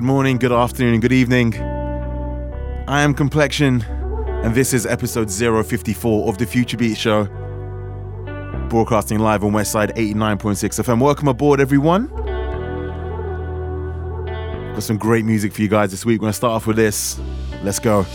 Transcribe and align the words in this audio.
Good 0.00 0.06
morning, 0.06 0.38
good 0.38 0.50
afternoon, 0.50 0.94
and 0.94 1.02
good 1.02 1.12
evening. 1.12 1.54
I 2.88 3.02
am 3.02 3.12
Complexion, 3.12 3.82
and 3.82 4.54
this 4.54 4.72
is 4.72 4.86
episode 4.86 5.30
054 5.30 6.26
of 6.26 6.38
the 6.38 6.46
Future 6.46 6.78
Beats 6.78 6.98
Show, 6.98 7.26
broadcasting 8.70 9.18
live 9.18 9.44
on 9.44 9.52
Westside 9.52 9.94
89.6 9.96 10.80
FM. 10.82 11.02
Welcome 11.02 11.28
aboard, 11.28 11.60
everyone. 11.60 12.06
Got 14.72 14.82
some 14.82 14.96
great 14.96 15.26
music 15.26 15.52
for 15.52 15.60
you 15.60 15.68
guys 15.68 15.90
this 15.90 16.06
week. 16.06 16.22
We're 16.22 16.28
going 16.28 16.32
to 16.32 16.36
start 16.38 16.52
off 16.52 16.66
with 16.66 16.76
this. 16.76 17.20
Let's 17.62 17.78
go. 17.78 18.06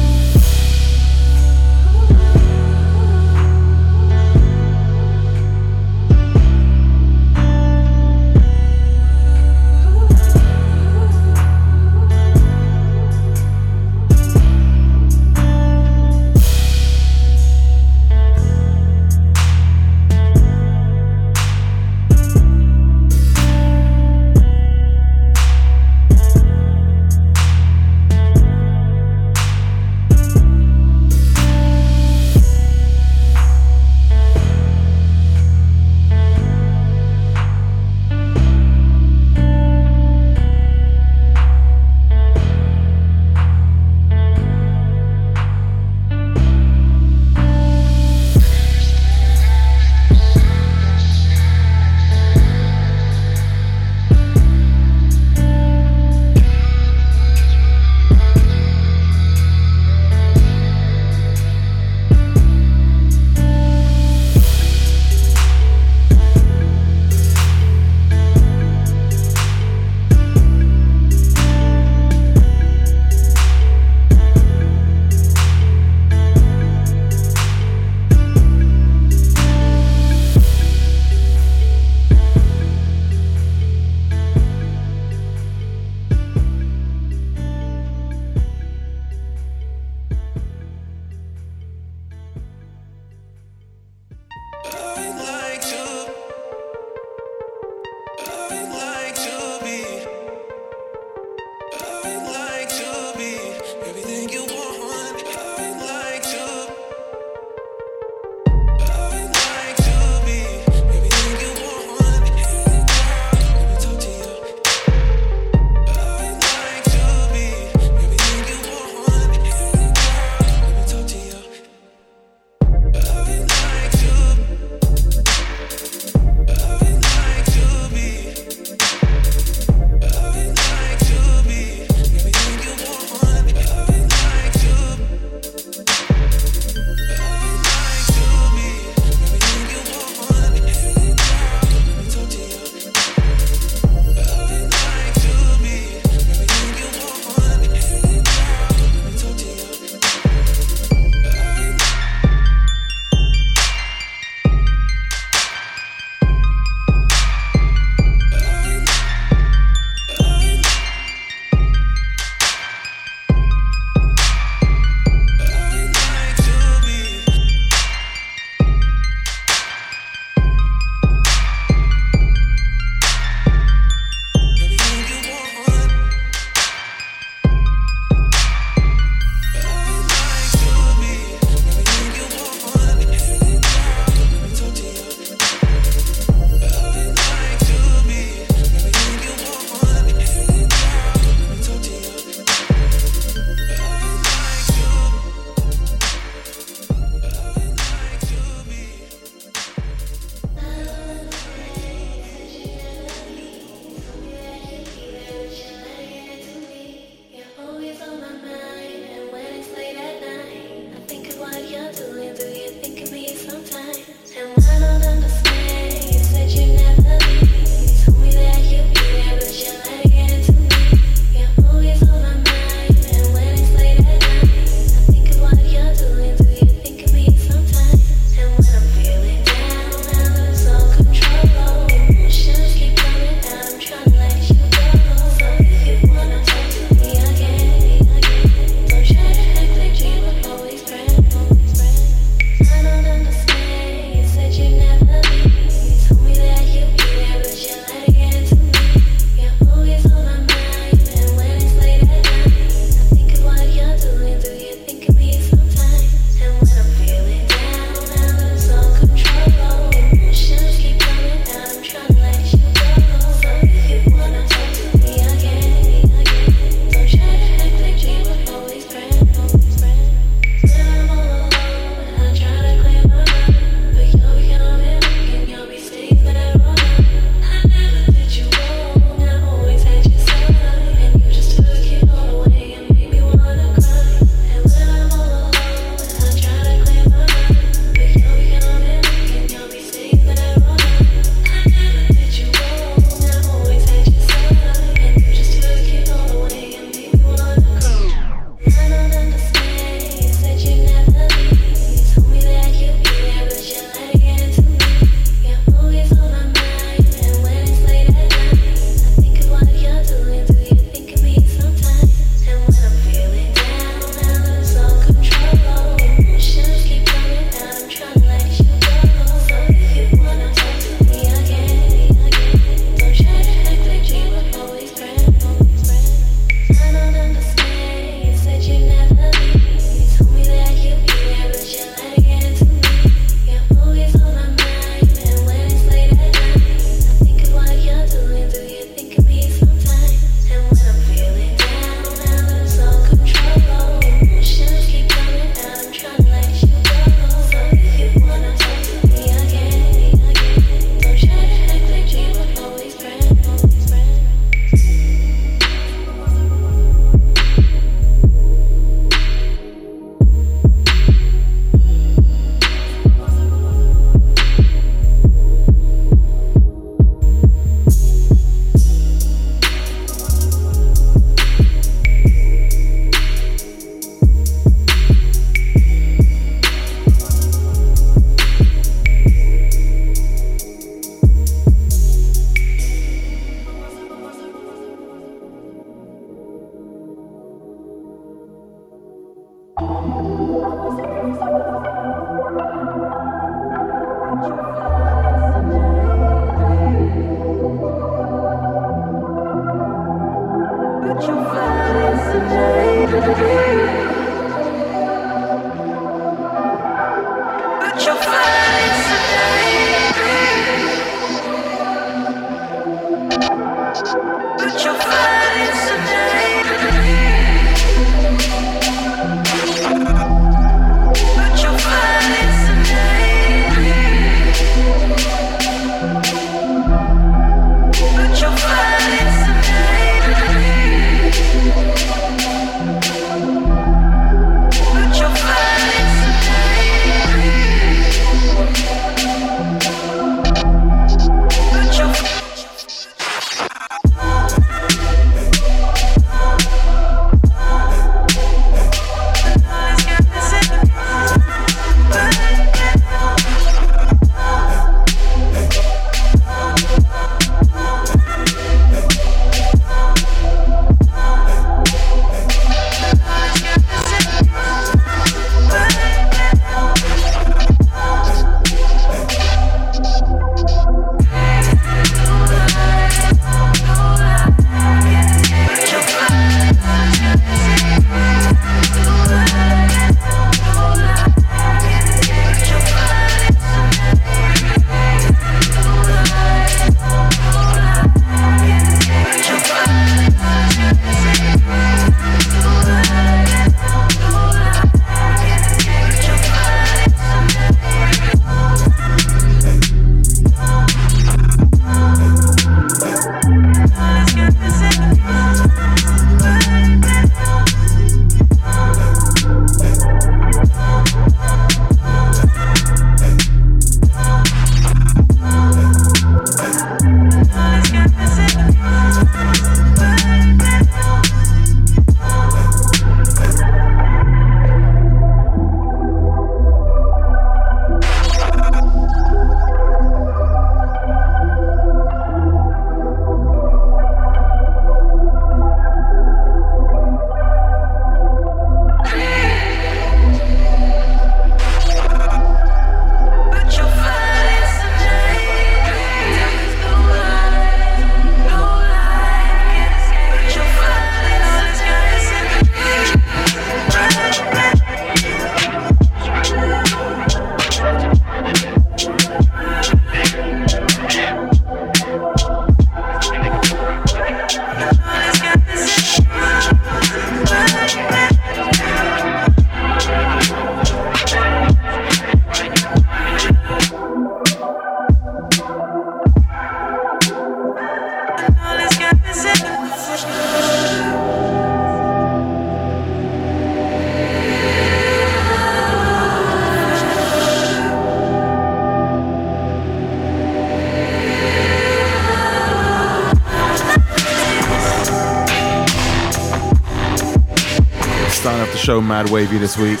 Mad 599.22 599.30
wavy 599.30 599.56
this 599.56 599.76
week. 599.76 600.00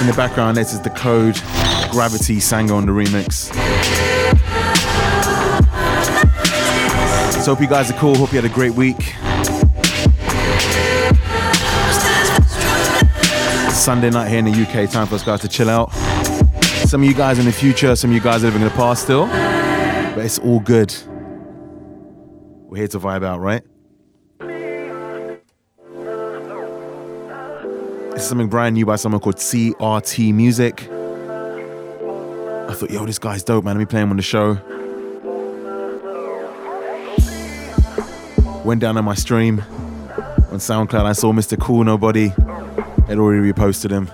In 0.00 0.06
the 0.06 0.14
background, 0.16 0.56
this 0.56 0.72
is 0.72 0.80
the 0.80 0.88
code 0.88 1.34
Gravity 1.90 2.36
Sango 2.36 2.74
on 2.76 2.86
the 2.86 2.92
remix. 2.92 3.52
So 7.44 7.54
hope 7.54 7.60
you 7.60 7.66
guys 7.66 7.90
are 7.90 7.98
cool. 7.98 8.16
Hope 8.16 8.32
you 8.32 8.40
had 8.40 8.50
a 8.50 8.54
great 8.54 8.72
week. 8.72 9.02
Sunday 13.74 14.08
night 14.08 14.28
here 14.28 14.38
in 14.38 14.46
the 14.46 14.52
UK. 14.52 14.90
Time 14.90 15.06
for 15.06 15.16
us 15.16 15.22
guys 15.22 15.40
to 15.40 15.48
chill 15.48 15.68
out. 15.68 15.92
Some 16.86 17.02
of 17.02 17.08
you 17.08 17.14
guys 17.14 17.38
in 17.38 17.44
the 17.44 17.52
future, 17.52 17.94
some 17.94 18.10
of 18.10 18.14
you 18.14 18.22
guys 18.22 18.42
living 18.42 18.62
in 18.62 18.68
the 18.68 18.74
past 18.74 19.02
still. 19.02 19.26
But 19.26 20.24
it's 20.24 20.38
all 20.38 20.60
good. 20.60 20.94
We're 22.70 22.78
here 22.78 22.88
to 22.88 22.98
vibe 22.98 23.22
out, 23.22 23.40
right? 23.40 23.62
This 28.22 28.26
is 28.26 28.30
something 28.30 28.46
brand 28.46 28.76
new 28.76 28.86
by 28.86 28.94
someone 28.94 29.20
called 29.20 29.38
CRT 29.38 30.32
Music. 30.32 30.82
I 30.82 32.72
thought, 32.72 32.88
yo, 32.88 33.04
this 33.04 33.18
guy's 33.18 33.42
dope, 33.42 33.64
man. 33.64 33.74
Let 33.74 33.80
me 33.80 33.84
play 33.84 34.00
him 34.00 34.10
on 34.10 34.16
the 34.16 34.22
show. 34.22 34.60
Went 38.64 38.80
down 38.80 38.96
on 38.96 39.04
my 39.04 39.16
stream 39.16 39.58
on 40.52 40.58
SoundCloud. 40.58 41.04
I 41.04 41.14
saw 41.14 41.32
Mr. 41.32 41.58
Cool 41.58 41.82
Nobody 41.82 42.28
had 43.08 43.18
already 43.18 43.52
reposted 43.52 43.90
him. 43.90 44.06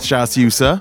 Shout 0.00 0.22
out 0.22 0.28
to 0.30 0.40
you, 0.40 0.48
sir. 0.48 0.80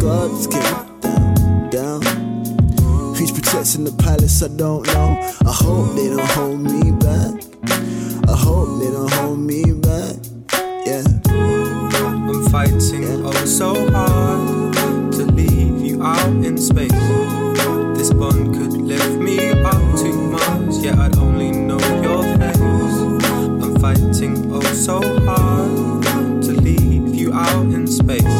Guards 0.00 0.46
came 0.46 1.00
down, 1.00 1.70
down. 1.70 2.02
Who's 3.14 3.30
protecting 3.30 3.84
the 3.84 3.92
palace? 3.92 4.42
I 4.42 4.48
don't 4.48 4.86
know. 4.86 5.20
I 5.46 5.52
hope 5.52 5.94
they 5.94 6.08
don't 6.08 6.30
hold 6.30 6.60
me 6.60 6.90
back. 6.92 7.34
I 8.28 8.34
hope 8.34 8.80
they 8.80 8.90
don't 8.90 9.12
hold 9.12 9.38
me 9.38 9.62
back. 9.74 10.16
Yeah. 10.86 11.04
I'm 12.30 12.48
fighting 12.48 13.26
oh 13.26 13.44
so 13.44 13.90
hard 13.90 14.72
to 15.12 15.24
leave 15.26 15.82
you 15.82 16.02
out 16.02 16.44
in 16.44 16.56
space. 16.56 16.90
This 17.96 18.10
bond 18.12 18.54
could 18.54 18.72
lift 18.72 19.18
me 19.18 19.50
up 19.50 19.82
to 20.00 20.12
Mars, 20.32 20.82
yeah, 20.82 20.98
I'd 20.98 21.16
only 21.18 21.50
know 21.50 21.78
your 22.00 22.22
face. 22.38 22.60
I'm 23.62 23.78
fighting 23.78 24.50
oh 24.50 24.62
so 24.72 25.00
hard 25.26 26.42
to 26.44 26.52
leave 26.52 27.14
you 27.14 27.34
out 27.34 27.66
in 27.66 27.86
space. 27.86 28.39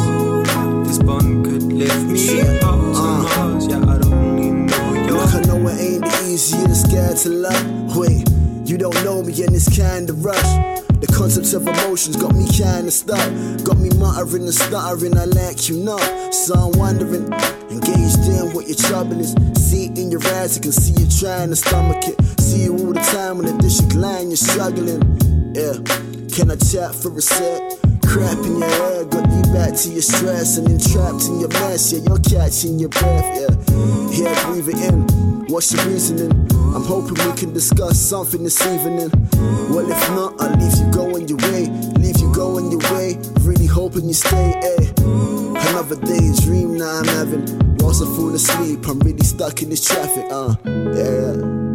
Guy 6.90 7.14
to 7.14 7.28
love. 7.28 7.96
Wait, 7.96 8.28
you 8.68 8.76
don't 8.76 8.94
know 9.04 9.22
me 9.22 9.32
in 9.42 9.52
this 9.52 9.68
kind 9.78 10.10
of 10.10 10.24
rush. 10.24 10.52
The 11.00 11.06
concept 11.06 11.54
of 11.54 11.66
emotions 11.66 12.16
got 12.16 12.34
me 12.34 12.46
kinda 12.48 12.90
stuck. 12.90 13.24
Got 13.64 13.78
me 13.78 13.90
muttering 13.96 14.42
and 14.42 14.54
stuttering, 14.54 15.16
I 15.16 15.24
like 15.24 15.68
you 15.68 15.78
know. 15.78 15.98
So 16.30 16.54
I'm 16.54 16.78
wondering, 16.78 17.32
engaged 17.70 18.26
in 18.26 18.52
what 18.52 18.66
your 18.66 18.76
trouble 18.76 19.20
is. 19.20 19.34
See 19.56 19.86
it 19.86 19.98
in 19.98 20.10
your 20.10 20.22
eyes, 20.34 20.58
I 20.58 20.60
can 20.60 20.72
see 20.72 20.92
you 21.00 21.08
trying 21.08 21.50
to 21.50 21.56
stomach 21.56 22.04
it. 22.08 22.40
See 22.40 22.64
you 22.64 22.72
all 22.76 22.92
the 22.92 23.00
time 23.00 23.38
when 23.38 23.46
the 23.46 23.62
dish 23.62 23.80
line, 23.94 24.28
you're 24.28 24.36
struggling. 24.36 25.00
Yeah, 25.54 25.78
can 26.34 26.50
I 26.50 26.56
chat 26.56 26.94
for 26.94 27.16
a 27.16 27.22
sec? 27.22 27.79
Crap 28.10 28.38
in 28.38 28.58
your 28.58 28.68
head, 28.68 29.08
got 29.08 29.30
you 29.30 29.42
back 29.52 29.72
to 29.72 29.88
your 29.88 30.02
stress 30.02 30.58
and 30.58 30.68
entrapped 30.68 31.26
in 31.26 31.38
your 31.38 31.48
mess. 31.48 31.92
Yeah, 31.92 32.00
you're 32.08 32.18
catching 32.18 32.80
your 32.80 32.88
breath. 32.88 33.38
Yeah, 33.38 34.10
yeah, 34.10 34.46
breathe 34.46 34.68
it 34.68 34.92
in. 34.92 35.02
What's 35.46 35.72
your 35.72 35.84
reasoning? 35.86 36.32
I'm 36.74 36.82
hoping 36.82 37.14
we 37.24 37.36
can 37.36 37.52
discuss 37.52 38.00
something 38.00 38.42
this 38.42 38.60
evening. 38.66 39.10
Well, 39.70 39.88
if 39.88 40.10
not, 40.10 40.40
I'll 40.40 40.56
leave 40.58 40.76
you 40.76 40.90
going 40.90 41.28
your 41.28 41.38
way. 41.38 41.66
Leave 42.02 42.18
you 42.18 42.34
going 42.34 42.72
your 42.72 42.80
way. 42.92 43.16
Really 43.42 43.66
hoping 43.66 44.08
you 44.08 44.14
stay. 44.14 44.54
Eh. 44.60 44.92
Another 45.70 45.94
day 45.94 46.32
dream 46.42 46.78
now 46.78 46.98
I'm 46.98 47.04
having. 47.04 47.76
Whilst 47.78 48.02
I 48.02 48.06
fall 48.06 48.34
asleep, 48.34 48.88
I'm 48.88 48.98
really 48.98 49.22
stuck 49.22 49.62
in 49.62 49.70
this 49.70 49.84
traffic. 49.84 50.26
Uh, 50.32 50.56
yeah. 50.66 51.69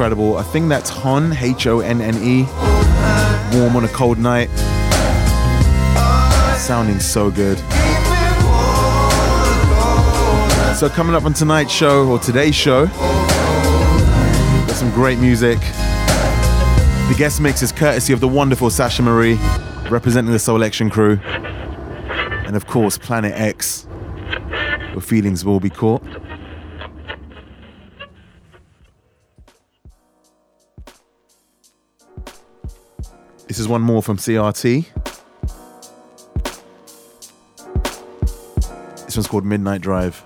Incredible. 0.00 0.38
I 0.38 0.42
think 0.44 0.70
that's 0.70 0.88
Honne, 0.88 1.34
H 1.34 1.66
O 1.66 1.80
N 1.80 2.00
N 2.00 2.16
E. 2.24 2.44
Warm 3.54 3.76
on 3.76 3.84
a 3.84 3.88
cold 3.88 4.16
night. 4.16 4.48
Sounding 6.56 6.98
so 6.98 7.30
good. 7.30 7.58
So, 10.78 10.88
coming 10.88 11.14
up 11.14 11.26
on 11.26 11.34
tonight's 11.34 11.70
show, 11.70 12.08
or 12.08 12.18
today's 12.18 12.54
show, 12.54 12.86
got 12.86 14.70
some 14.70 14.90
great 14.92 15.18
music. 15.18 15.58
The 15.58 17.14
guest 17.18 17.38
mix 17.42 17.60
is 17.60 17.70
courtesy 17.70 18.14
of 18.14 18.20
the 18.20 18.28
wonderful 18.28 18.70
Sasha 18.70 19.02
Marie, 19.02 19.38
representing 19.90 20.32
the 20.32 20.38
Soulection 20.38 20.90
crew. 20.90 21.20
And 22.46 22.56
of 22.56 22.66
course, 22.66 22.96
Planet 22.96 23.34
Ex. 23.34 23.86
Your 24.92 25.02
feelings 25.02 25.44
will 25.44 25.60
be 25.60 25.68
caught. 25.68 26.02
Is 33.60 33.68
one 33.68 33.82
more 33.82 34.02
from 34.02 34.16
CRT. 34.16 34.86
This 39.04 39.16
one's 39.16 39.28
called 39.28 39.44
Midnight 39.44 39.82
Drive. 39.82 40.24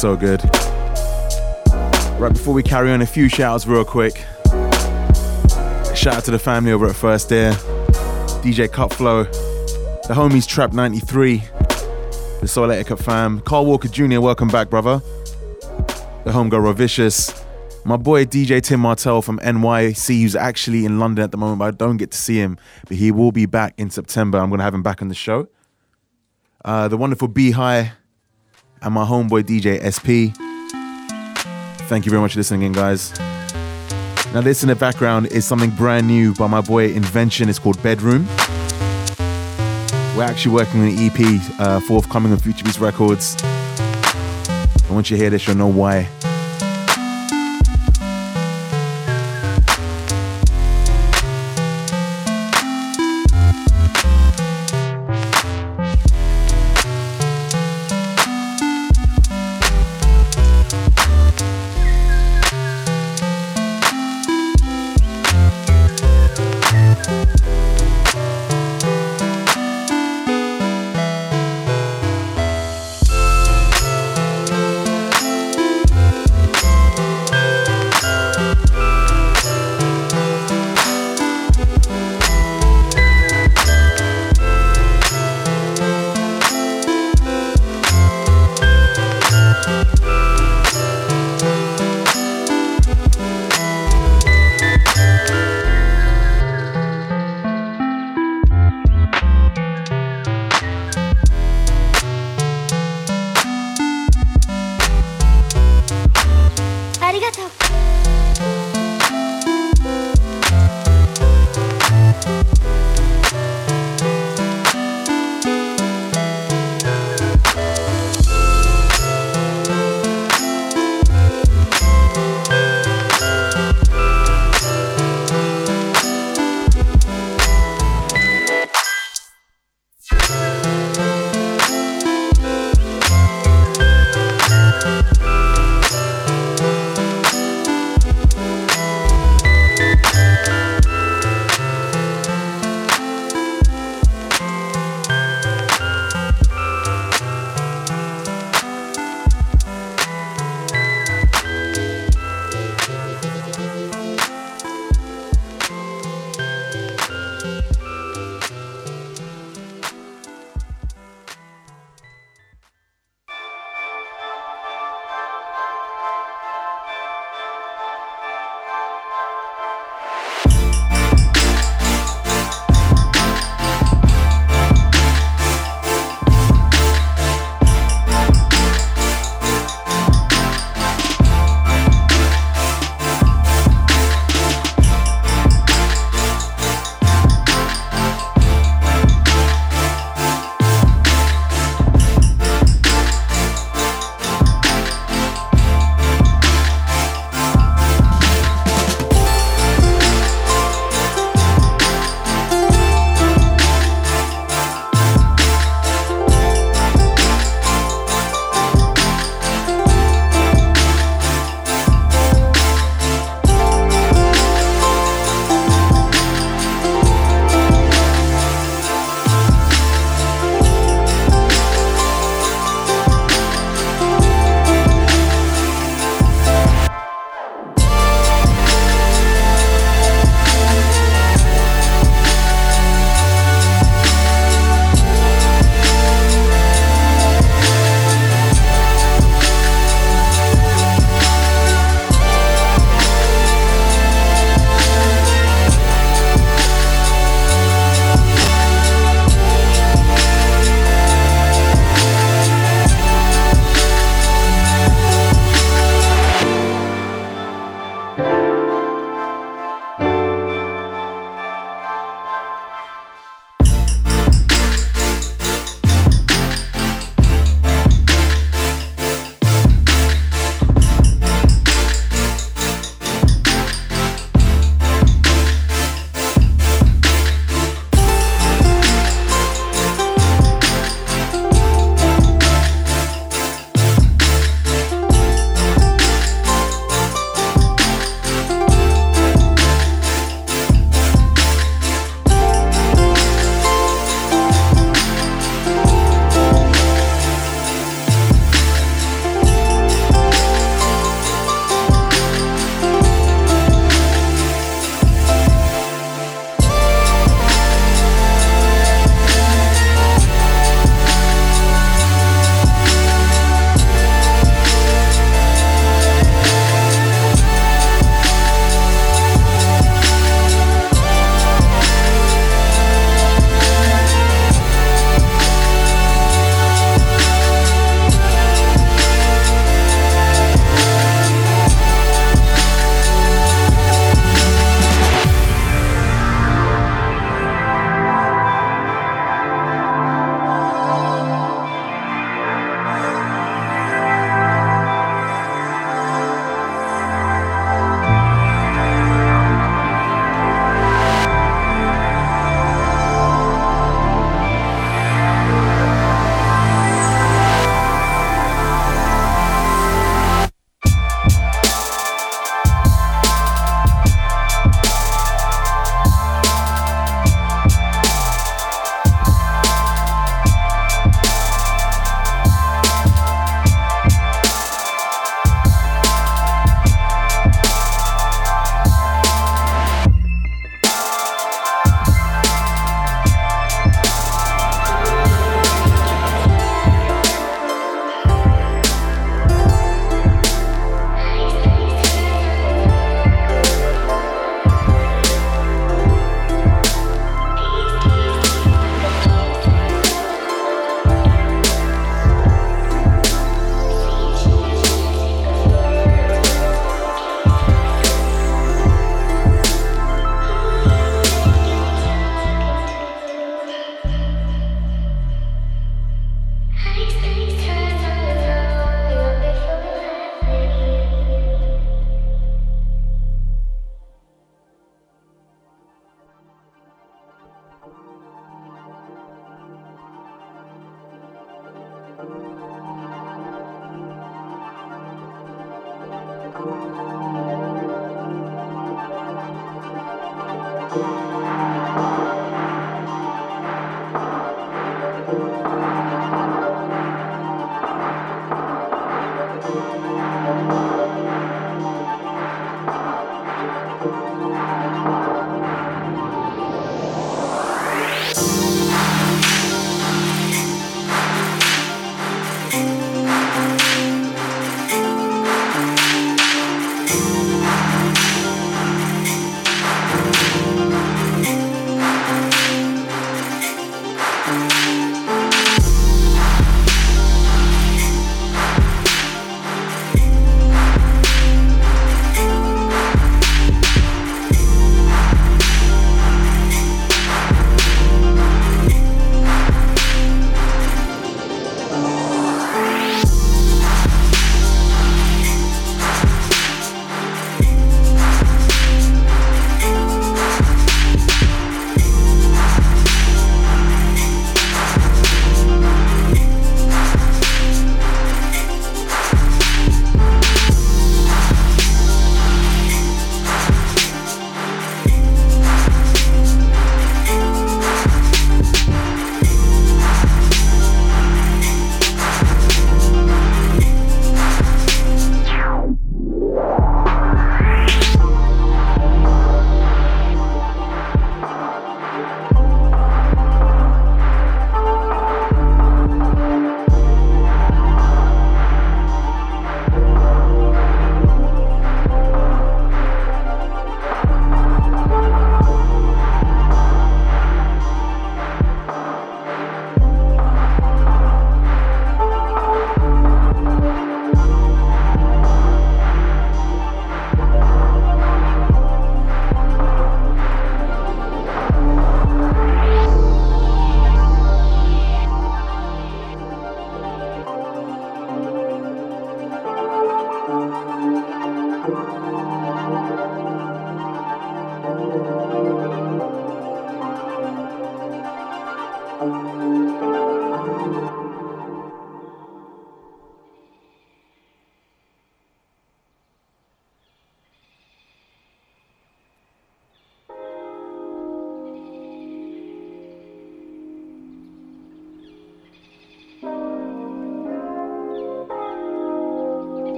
So 0.00 0.16
good. 0.16 0.42
Right 2.18 2.32
before 2.32 2.54
we 2.54 2.62
carry 2.62 2.90
on, 2.90 3.02
a 3.02 3.06
few 3.06 3.28
shouts 3.28 3.66
real 3.66 3.84
quick. 3.84 4.24
Shout 5.94 6.14
out 6.14 6.24
to 6.24 6.30
the 6.30 6.40
family 6.42 6.72
over 6.72 6.86
at 6.86 6.96
First 6.96 7.30
Air, 7.30 7.52
DJ 8.42 8.66
Cutflow, 8.66 9.30
the 10.08 10.14
homies 10.14 10.48
Trap 10.48 10.72
93, 10.72 11.42
the 12.40 12.48
Soul 12.48 12.70
Etiquette 12.70 12.98
fam, 12.98 13.40
Carl 13.40 13.66
Walker 13.66 13.88
Jr., 13.88 14.20
welcome 14.20 14.48
back, 14.48 14.70
brother. 14.70 15.02
The 16.24 16.30
homegirl 16.32 16.64
Rovicious, 16.64 17.44
my 17.84 17.98
boy 17.98 18.24
DJ 18.24 18.62
Tim 18.62 18.80
Martell 18.80 19.20
from 19.20 19.38
NYC, 19.40 20.22
who's 20.22 20.34
actually 20.34 20.86
in 20.86 20.98
London 20.98 21.22
at 21.22 21.30
the 21.30 21.36
moment, 21.36 21.58
but 21.58 21.66
I 21.66 21.70
don't 21.72 21.98
get 21.98 22.10
to 22.12 22.18
see 22.18 22.36
him. 22.36 22.56
But 22.88 22.96
he 22.96 23.10
will 23.10 23.32
be 23.32 23.44
back 23.44 23.74
in 23.76 23.90
September. 23.90 24.38
I'm 24.38 24.48
going 24.48 24.60
to 24.60 24.64
have 24.64 24.74
him 24.74 24.82
back 24.82 25.02
on 25.02 25.08
the 25.08 25.14
show. 25.14 25.48
Uh, 26.64 26.88
the 26.88 26.96
wonderful 26.96 27.28
B 27.28 27.50
High 27.50 27.92
and 28.82 28.94
my 28.94 29.04
homeboy 29.04 29.42
DJ 29.42 29.80
SP. 29.82 30.34
Thank 31.88 32.06
you 32.06 32.10
very 32.10 32.22
much 32.22 32.32
for 32.32 32.38
listening 32.38 32.62
in, 32.62 32.72
guys. 32.72 33.12
Now, 34.32 34.40
this 34.40 34.62
in 34.62 34.68
the 34.68 34.76
background 34.76 35.26
is 35.28 35.44
something 35.44 35.70
brand 35.70 36.06
new 36.06 36.34
by 36.34 36.46
my 36.46 36.60
boy 36.60 36.92
Invention. 36.92 37.48
It's 37.48 37.58
called 37.58 37.82
Bedroom. 37.82 38.26
We're 40.16 40.24
actually 40.24 40.54
working 40.54 40.82
on 40.82 40.88
an 40.88 40.94
EP 40.98 41.60
uh, 41.60 41.80
forthcoming 41.80 42.32
on 42.32 42.38
Future 42.38 42.64
Beats 42.64 42.78
Records. 42.78 43.36
And 43.42 44.94
once 44.94 45.10
you 45.10 45.16
hear 45.16 45.30
this, 45.30 45.46
you'll 45.46 45.56
know 45.56 45.66
why. 45.66 46.08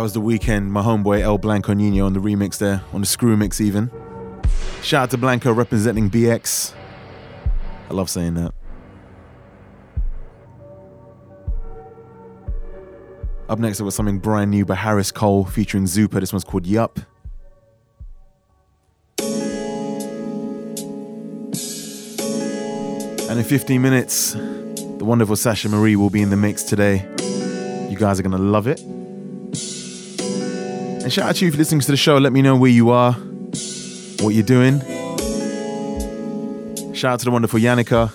That 0.00 0.04
was 0.04 0.14
the 0.14 0.22
Weeknd. 0.22 0.68
My 0.68 0.80
homeboy 0.80 1.20
El 1.20 1.36
Blanco 1.36 1.74
Nino 1.74 2.06
on 2.06 2.14
the 2.14 2.20
remix 2.20 2.56
there, 2.56 2.82
on 2.94 3.02
the 3.02 3.06
screw 3.06 3.36
mix 3.36 3.60
even. 3.60 3.90
Shout 4.82 5.02
out 5.02 5.10
to 5.10 5.18
Blanco 5.18 5.52
representing 5.52 6.08
BX. 6.08 6.72
I 7.90 7.92
love 7.92 8.08
saying 8.08 8.32
that. 8.32 8.54
Up 13.50 13.58
next, 13.58 13.78
I've 13.78 13.84
got 13.84 13.92
something 13.92 14.18
brand 14.18 14.50
new 14.50 14.64
by 14.64 14.76
Harris 14.76 15.12
Cole 15.12 15.44
featuring 15.44 15.84
Zuper. 15.84 16.18
This 16.18 16.32
one's 16.32 16.44
called 16.44 16.66
Yup. 16.66 16.98
And 23.28 23.38
in 23.38 23.44
15 23.44 23.82
minutes, 23.82 24.32
the 24.32 25.04
wonderful 25.04 25.36
Sasha 25.36 25.68
Marie 25.68 25.96
will 25.96 26.08
be 26.08 26.22
in 26.22 26.30
the 26.30 26.38
mix 26.38 26.62
today. 26.62 27.06
You 27.90 27.98
guys 27.98 28.18
are 28.18 28.22
going 28.22 28.32
to 28.32 28.38
love 28.38 28.66
it. 28.66 28.80
And 31.02 31.12
shout 31.12 31.28
out 31.30 31.36
to 31.36 31.46
you 31.46 31.50
for 31.50 31.56
listening 31.58 31.80
to 31.80 31.90
the 31.90 31.96
show. 31.96 32.18
Let 32.18 32.32
me 32.32 32.42
know 32.42 32.56
where 32.56 32.70
you 32.70 32.90
are, 32.90 33.12
what 33.12 34.34
you're 34.34 34.42
doing. 34.42 34.80
Shout 36.94 37.12
out 37.14 37.18
to 37.20 37.24
the 37.24 37.30
wonderful 37.30 37.58
Yannicka, 37.58 38.10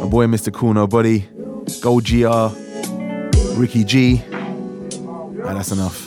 my 0.00 0.06
boy 0.08 0.26
Mr. 0.26 0.52
Cool 0.52 0.74
Nobody, 0.74 1.20
Gold 1.80 2.04
GR, 2.04 2.48
Ricky 3.58 3.84
G. 3.84 4.22
And 4.26 5.56
that's 5.56 5.70
enough. 5.70 6.03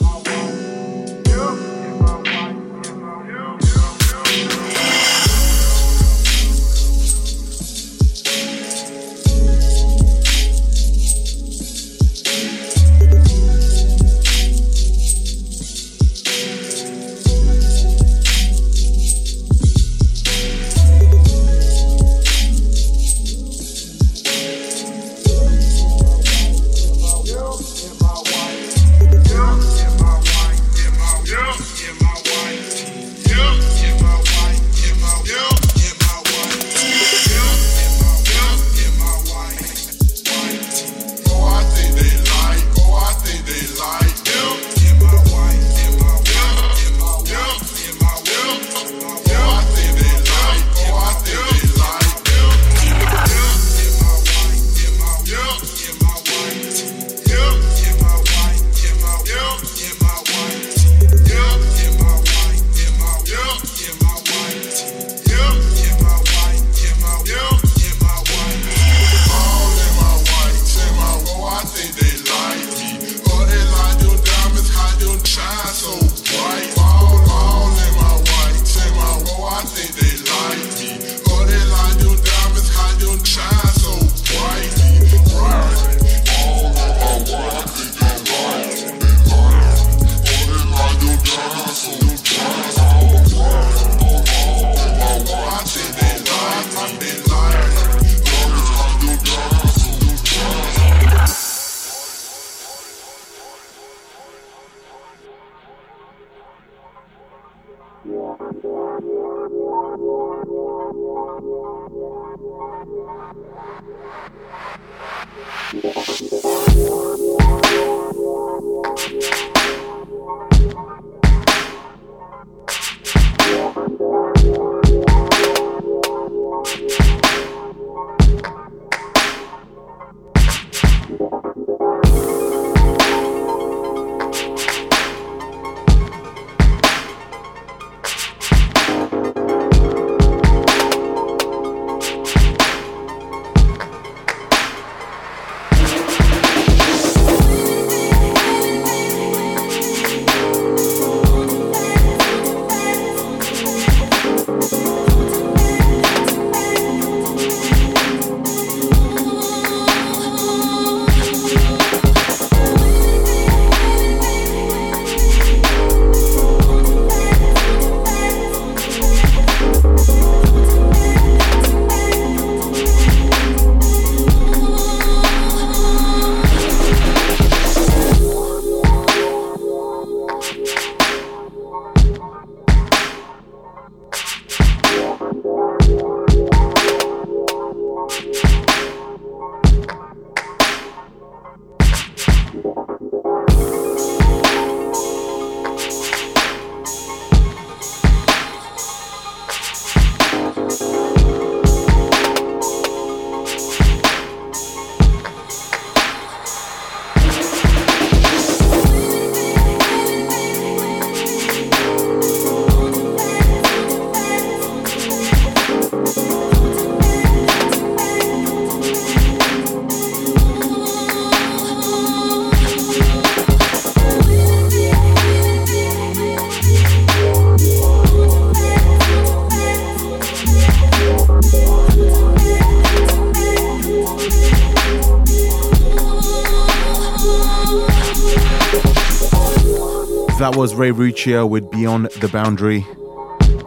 Was 240.57 240.73
Rey 240.73 240.89
Ruccio 240.89 241.47
with 241.47 241.69
Beyond 241.69 242.07
the 242.19 242.27
Boundary. 242.29 242.83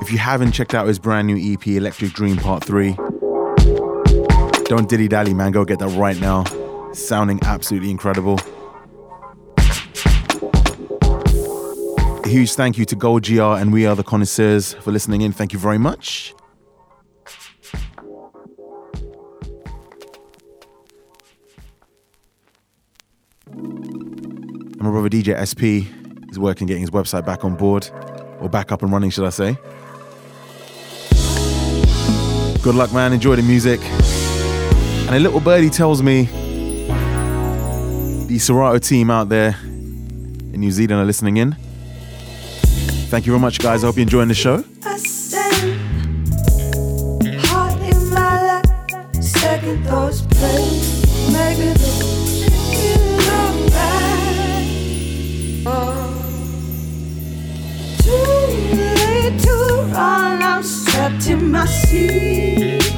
If 0.01 0.11
you 0.11 0.19
haven't 0.19 0.51
checked 0.51 0.75
out 0.75 0.89
his 0.89 0.99
brand 0.99 1.29
new 1.29 1.37
EP, 1.37 1.65
Electric 1.69 2.13
Dream 2.13 2.37
Part 2.37 2.65
3, 2.65 2.95
don't 4.65 4.89
dilly 4.89 5.07
dally, 5.07 5.33
man. 5.33 5.53
Go 5.53 5.65
get 5.65 5.79
that 5.79 5.97
right 5.97 6.19
now. 6.19 6.43
Sounding 6.93 7.39
absolutely 7.45 7.93
incredible. 7.93 8.41
A 12.25 12.29
huge 12.29 12.55
thank 12.55 12.77
you 12.77 12.85
to 12.85 12.97
Gold 12.97 13.25
GR 13.25 13.41
and 13.41 13.73
We 13.73 13.87
Are 13.87 13.95
the 13.95 14.03
Connoisseurs 14.03 14.75
for 14.75 14.91
listening 14.91 15.21
in. 15.21 15.31
Thank 15.31 15.53
you 15.53 15.61
very 15.61 15.79
much. 15.79 16.35
I'm 23.47 24.79
my 24.79 24.91
brother 24.91 25.09
DJ 25.09 25.39
SP 25.39 26.00
is 26.31 26.39
working 26.39 26.67
getting 26.67 26.83
his 26.83 26.91
website 26.91 27.27
back 27.27 27.45
on 27.45 27.57
board, 27.57 27.91
or 28.41 28.49
back 28.49 28.73
up 28.73 28.83
and 28.83 28.93
running, 28.93 29.11
should 29.11 29.25
I 29.25 29.31
say. 29.31 29.59
Good 32.63 32.75
luck, 32.75 32.93
man. 32.93 33.13
Enjoy 33.13 33.37
the 33.37 33.43
music. 33.43 33.81
And 33.83 35.17
a 35.17 35.19
little 35.19 35.41
birdie 35.41 35.71
tells 35.71 36.03
me 36.03 36.25
the 38.27 38.39
Serato 38.39 38.79
team 38.79 39.11
out 39.11 39.29
there 39.29 39.57
in 39.63 40.61
New 40.61 40.71
Zealand 40.71 41.01
are 41.01 41.05
listening 41.05 41.39
in. 41.39 41.57
Thank 43.09 43.27
you 43.27 43.33
very 43.33 43.41
much, 43.41 43.59
guys. 43.59 43.83
I 43.83 43.89
hope 43.89 43.97
you're 43.97 44.03
enjoying 44.03 44.29
the 44.29 44.35
show. 44.35 44.63
I'm 61.11 61.51
my 61.51 61.67
seat. 61.67 62.90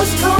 What's 0.00 0.18
gonna 0.22 0.39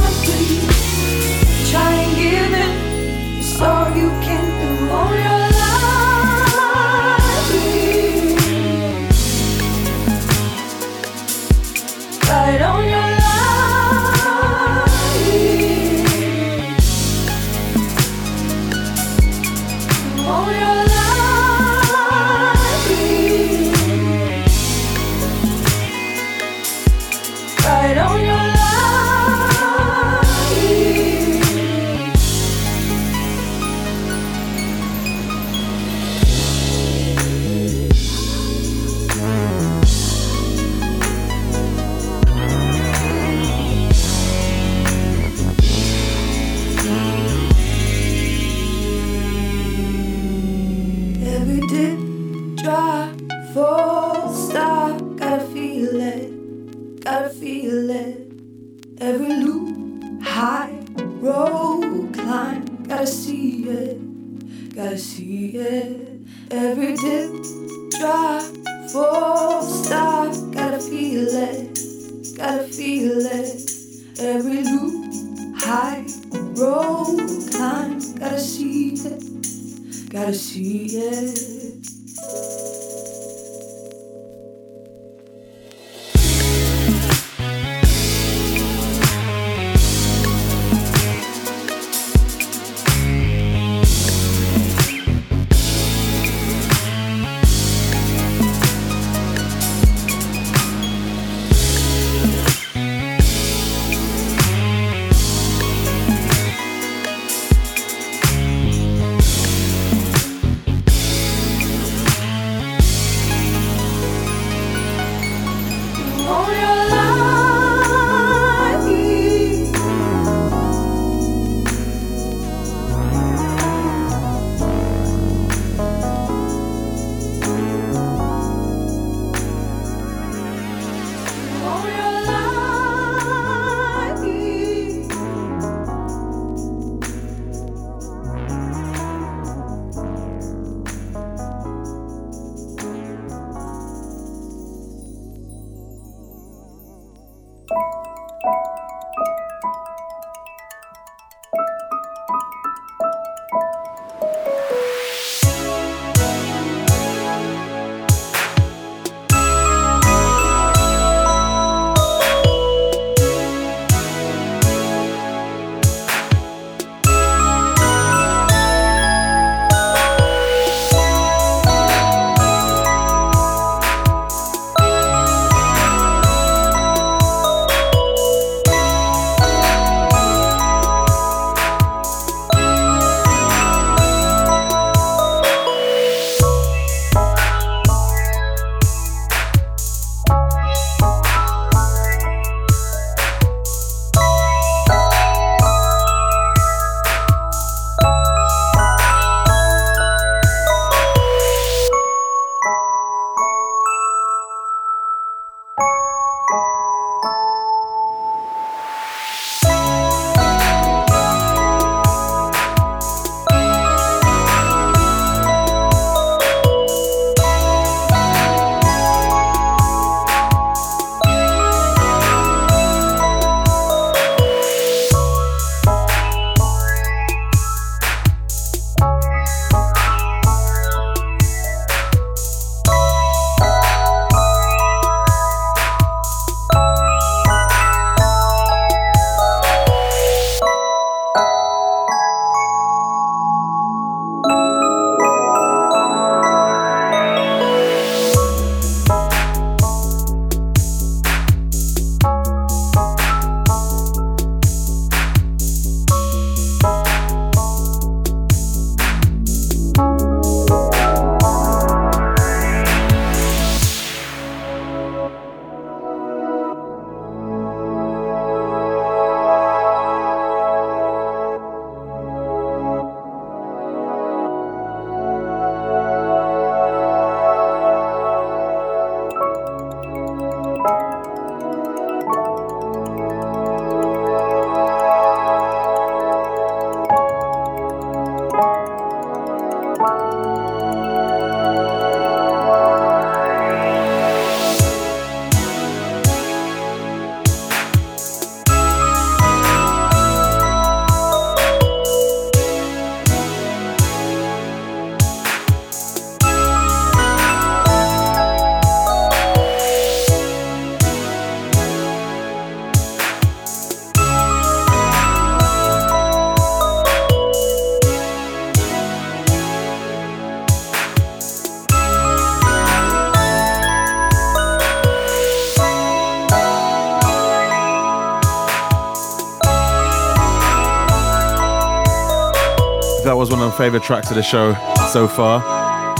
favorite 333.80 334.02
tracks 334.02 334.28
of 334.28 334.36
the 334.36 334.42
show 334.42 334.74
so 335.10 335.26
far. 335.26 335.58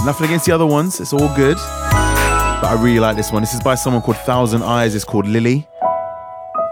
Nothing 0.03 0.25
against 0.25 0.47
the 0.47 0.51
other 0.51 0.65
ones, 0.65 0.99
it's 0.99 1.13
all 1.13 1.31
good. 1.35 1.57
But 1.57 2.65
I 2.65 2.79
really 2.81 2.99
like 2.99 3.15
this 3.15 3.31
one. 3.31 3.43
This 3.43 3.53
is 3.53 3.61
by 3.61 3.75
someone 3.75 4.01
called 4.01 4.17
Thousand 4.17 4.63
Eyes, 4.63 4.95
it's 4.95 5.03
called 5.05 5.27
Lily. 5.27 5.67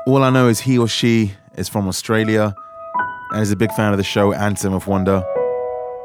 All 0.07 0.23
I 0.23 0.31
know 0.31 0.47
is 0.47 0.59
he 0.59 0.79
or 0.79 0.87
she 0.87 1.33
is 1.55 1.69
from 1.69 1.87
Australia 1.87 2.55
and 3.29 3.39
is 3.43 3.51
a 3.51 3.55
big 3.55 3.71
fan 3.73 3.91
of 3.91 3.97
the 3.97 4.03
show 4.03 4.33
Anthem 4.33 4.73
of 4.73 4.87
Wonder. 4.87 5.23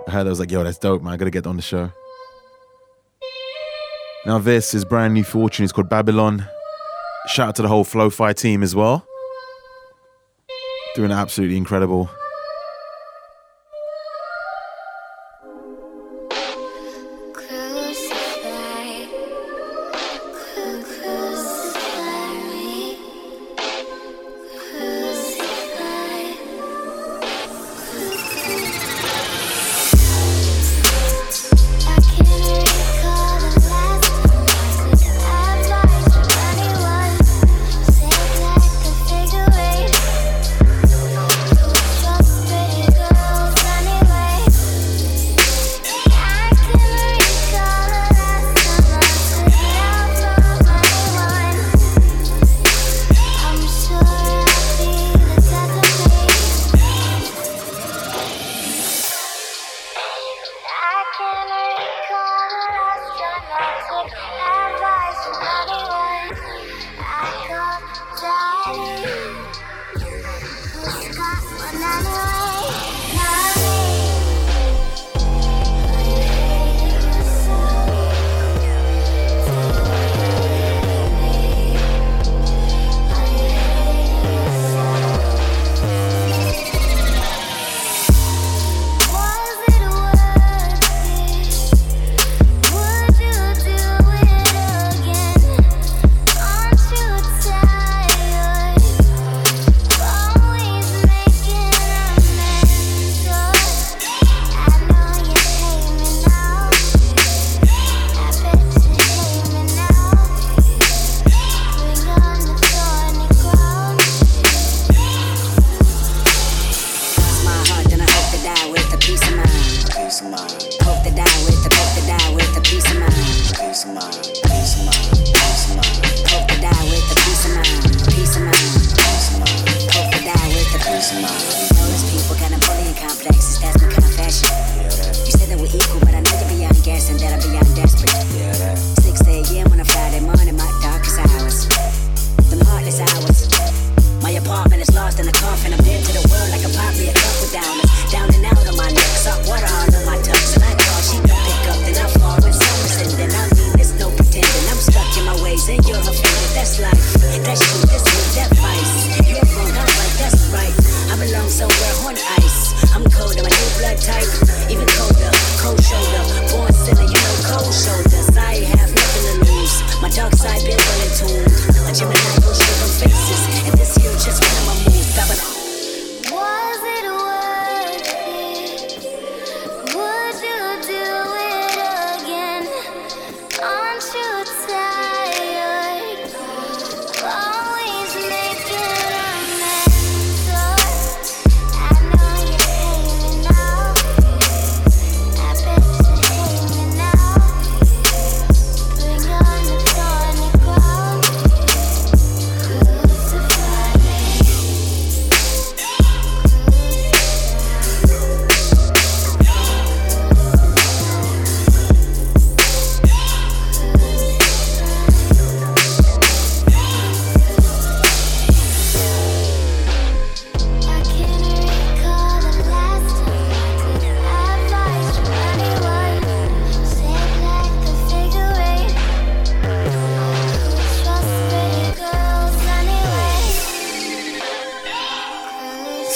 I 0.06 0.10
heard 0.10 0.24
that 0.24 0.26
I 0.26 0.28
was 0.28 0.38
like, 0.38 0.50
yo, 0.50 0.62
that's 0.62 0.76
dope, 0.76 1.00
man. 1.00 1.14
I 1.14 1.16
gotta 1.16 1.30
get 1.30 1.46
on 1.46 1.56
the 1.56 1.62
show. 1.62 1.90
Now, 4.26 4.36
this 4.36 4.74
is 4.74 4.84
brand 4.84 5.14
new 5.14 5.24
fortune. 5.24 5.64
It's 5.64 5.72
called 5.72 5.88
Babylon. 5.88 6.46
Shout 7.28 7.48
out 7.48 7.56
to 7.56 7.62
the 7.62 7.68
whole 7.68 7.84
Flow 7.84 8.10
Fi 8.10 8.34
team 8.34 8.62
as 8.62 8.76
well. 8.76 9.06
Doing 10.94 11.10
absolutely 11.10 11.56
incredible. 11.56 12.10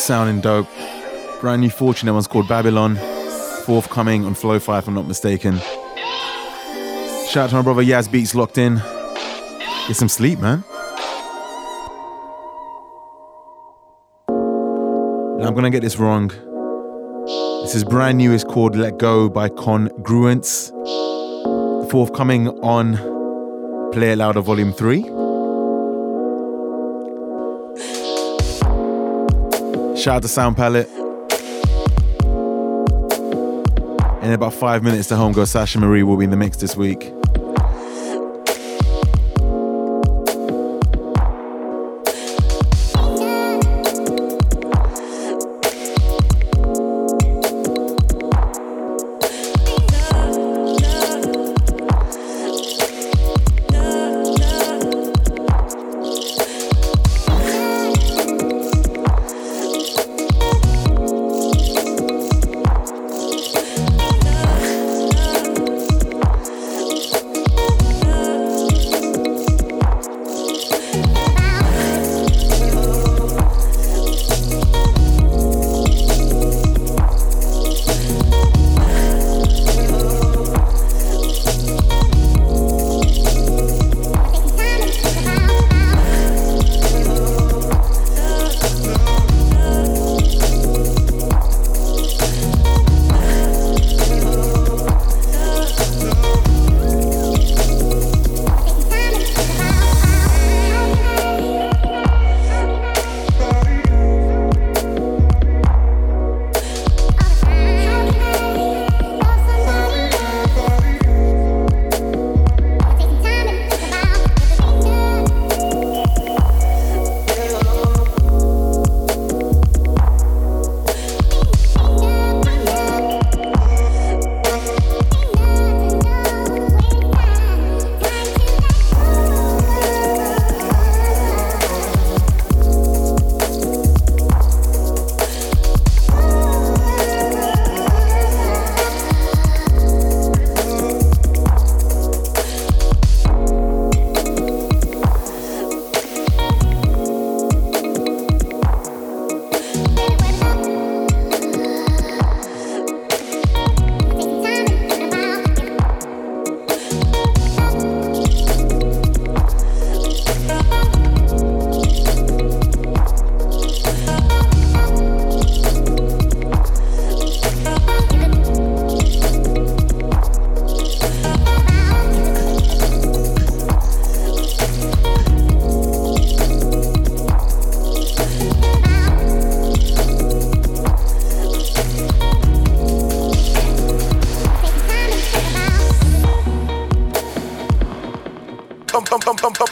sounding 0.08 0.40
dope. 0.40 0.66
Brand 1.42 1.60
new 1.60 1.68
Fortune, 1.68 2.06
that 2.06 2.14
one's 2.14 2.26
called 2.26 2.48
Babylon. 2.48 2.96
Forthcoming 3.66 4.24
on 4.24 4.32
Flow 4.32 4.58
Five, 4.58 4.84
if 4.84 4.88
I'm 4.88 4.94
not 4.94 5.06
mistaken. 5.06 5.58
Shout 7.28 7.36
out 7.36 7.50
to 7.50 7.56
my 7.56 7.62
brother 7.62 7.82
Yaz 7.82 8.10
Beats 8.10 8.34
locked 8.34 8.56
in. 8.56 8.76
Get 9.86 9.96
some 9.96 10.08
sleep, 10.08 10.38
man. 10.38 10.64
Now 15.38 15.46
I'm 15.46 15.54
gonna 15.54 15.68
get 15.68 15.82
this 15.82 15.98
wrong. 15.98 16.28
This 17.62 17.74
is 17.74 17.84
brand 17.84 18.16
new, 18.16 18.32
it's 18.32 18.44
called 18.44 18.76
Let 18.76 18.96
Go 18.96 19.28
by 19.28 19.50
Congruence. 19.50 20.70
Forthcoming 21.90 22.48
on 22.60 22.96
Play 23.92 24.16
Louder 24.16 24.40
Volume 24.40 24.72
3. 24.72 25.17
Shout 29.98 30.14
out 30.14 30.22
to 30.22 30.28
Sound 30.28 30.56
Palette. 30.56 30.88
In 34.22 34.32
about 34.32 34.54
five 34.54 34.84
minutes, 34.84 35.08
the 35.08 35.16
homegirl 35.16 35.48
Sasha 35.48 35.80
Marie 35.80 36.04
will 36.04 36.16
be 36.16 36.22
in 36.22 36.30
the 36.30 36.36
mix 36.36 36.56
this 36.58 36.76
week. 36.76 37.12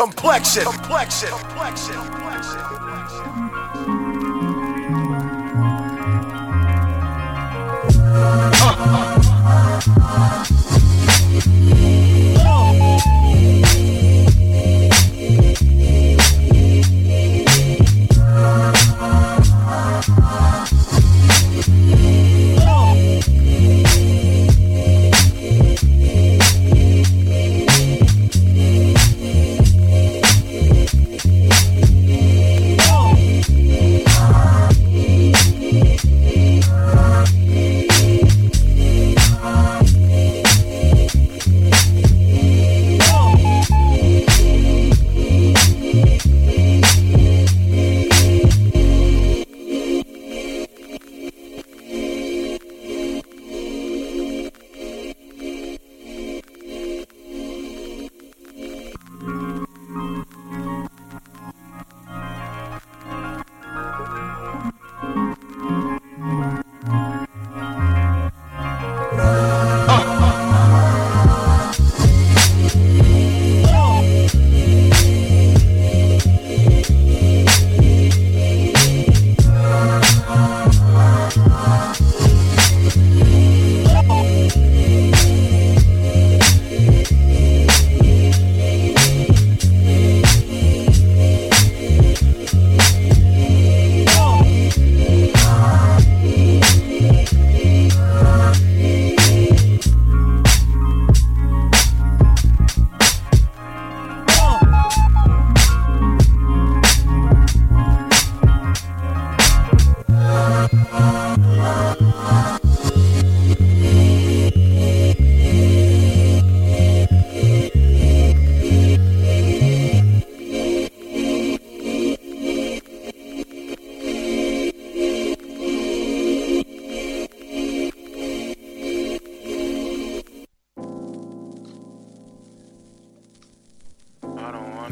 Complexion. 0.06 0.64
Complexion. 0.64 1.45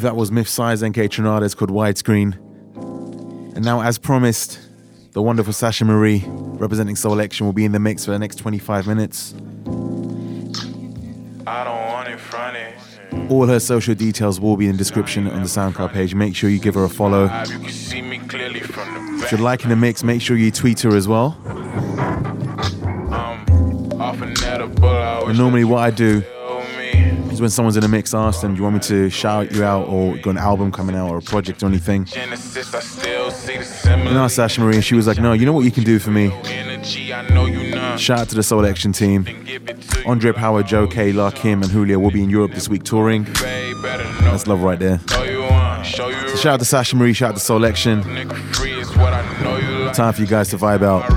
That 0.05 0.17
was 0.17 0.31
Myth 0.31 0.49
Syzer 0.49 0.83
and 0.83 0.95
Kaytranada's 0.95 1.55
called 1.55 1.71
Widescreen. 1.71 2.35
And 3.57 3.65
now, 3.65 3.81
as 3.81 3.97
promised, 3.97 4.61
the 5.13 5.23
wonderful 5.23 5.55
Sasha 5.55 5.87
Marie, 5.87 6.23
representing 6.27 6.95
Soulection, 6.95 7.41
will 7.47 7.55
be 7.55 7.65
in 7.65 7.73
the 7.73 7.81
mix 7.81 8.05
for 8.05 8.11
the 8.11 8.19
next 8.19 8.37
25 8.37 8.87
minutes. 8.87 9.33
I 11.47 11.65
don't 11.65 11.87
want 11.87 12.09
it 12.11 12.21
fronted. 12.21 13.31
All 13.31 13.47
her 13.47 13.59
social 13.59 13.95
details 13.95 14.39
will 14.39 14.59
be 14.59 14.67
in 14.67 14.73
the 14.73 14.79
description 14.79 15.27
on 15.27 15.41
the 15.41 15.49
SoundCloud 15.49 15.95
page. 15.95 16.15
Make 16.15 16.37
sure 16.37 16.51
you 16.51 16.59
give 16.59 16.75
her 16.75 16.85
a 16.85 16.91
follow. 16.91 17.23
You 17.47 17.59
can 17.61 17.71
see 17.71 18.03
me 18.03 18.19
clearly 18.19 18.61
from 18.61 19.17
the 19.17 19.25
If 19.25 19.33
you're 19.33 19.41
liking 19.41 19.71
the 19.71 19.77
mix, 19.77 20.05
make 20.05 20.21
sure 20.21 20.37
you 20.37 20.51
tweet 20.51 20.81
her 20.81 20.95
as 20.95 21.09
well. 21.09 21.41
Um, 23.11 23.89
off 23.99 24.21
a 24.21 24.27
net 24.27 24.61
of 24.61 24.75
bull. 24.75 24.91
I 24.91 25.23
And 25.31 25.39
normally, 25.39 25.65
what 25.65 25.79
I 25.79 25.91
do 25.91 26.23
is 27.35 27.41
when 27.41 27.51
someone's 27.51 27.77
in 27.77 27.85
a 27.85 27.89
mix, 27.89 28.15
ask 28.15 28.41
them, 28.41 28.53
Do 28.55 28.59
you 28.59 28.63
want 28.65 28.75
me 28.75 28.81
to 28.83 29.11
shout 29.11 29.53
you 29.53 29.65
out 29.65 29.89
or 29.89 30.17
got 30.19 30.31
an 30.31 30.39
album 30.39 30.73
coming 30.73 30.97
out 30.97 31.11
or 31.11 31.19
a 31.19 31.23
project 31.23 31.63
or 31.63 31.67
anything? 31.67 32.05
Genesis, 32.05 32.75
I 32.75 32.81
still 32.81 33.31
see 33.31 33.59
the 33.59 33.65
similar 33.65 34.11
And 34.11 34.19
I 34.19 34.25
asked 34.25 34.37
Sasha 34.37 34.61
Marie, 34.61 34.77
and 34.77 34.85
she 34.85 34.95
was 34.95 35.07
like, 35.07 35.19
No, 35.19 35.33
you 35.33 35.45
know 35.47 35.53
what 35.53 35.65
you 35.65 35.71
can 35.71 35.85
do 35.85 35.99
for 35.99 36.11
me? 36.11 36.33
energy. 36.47 37.13
I 37.13 37.29
know 37.29 37.47
you 37.47 37.75
know. 37.75 37.97
Shout 37.97 38.21
out 38.21 38.29
to 38.31 38.35
the 38.35 38.43
Soulection 38.43 38.95
team. 38.95 39.27
Andre 40.07 40.33
Power, 40.33 40.63
Joe 40.63 40.87
Kay, 40.87 41.13
La 41.13 41.31
Kim, 41.31 41.63
and 41.63 41.71
Julia 41.71 41.99
will 41.99 42.11
be 42.11 42.23
in 42.23 42.31
Europe 42.31 42.53
this 42.53 42.69
week 42.69 42.83
touring. 42.85 43.25
That's 43.25 44.47
love 44.47 44.63
right 44.63 44.79
there. 44.79 45.01
Know 45.11 45.23
you 45.25 45.41
want, 45.43 45.87
show 45.87 46.09
you 46.09 46.29
So 46.31 46.37
shout 46.37 46.55
out 46.55 46.59
to 46.61 46.65
Sasha 46.67 46.97
Marie, 46.97 47.13
shout 47.13 47.31
out 47.31 47.37
to 47.37 47.43
Soulection. 47.43 48.03
nigga 48.03 48.37
free 48.55 48.73
is 48.73 48.89
what 48.97 49.13
I 49.13 49.43
know 49.43 49.57
you 49.57 49.85
like. 49.87 49.95
Time 49.95 50.13
for 50.13 50.21
you 50.21 50.27
guys 50.27 50.49
to 50.51 50.57
vibe 50.59 50.83
out. 50.83 51.09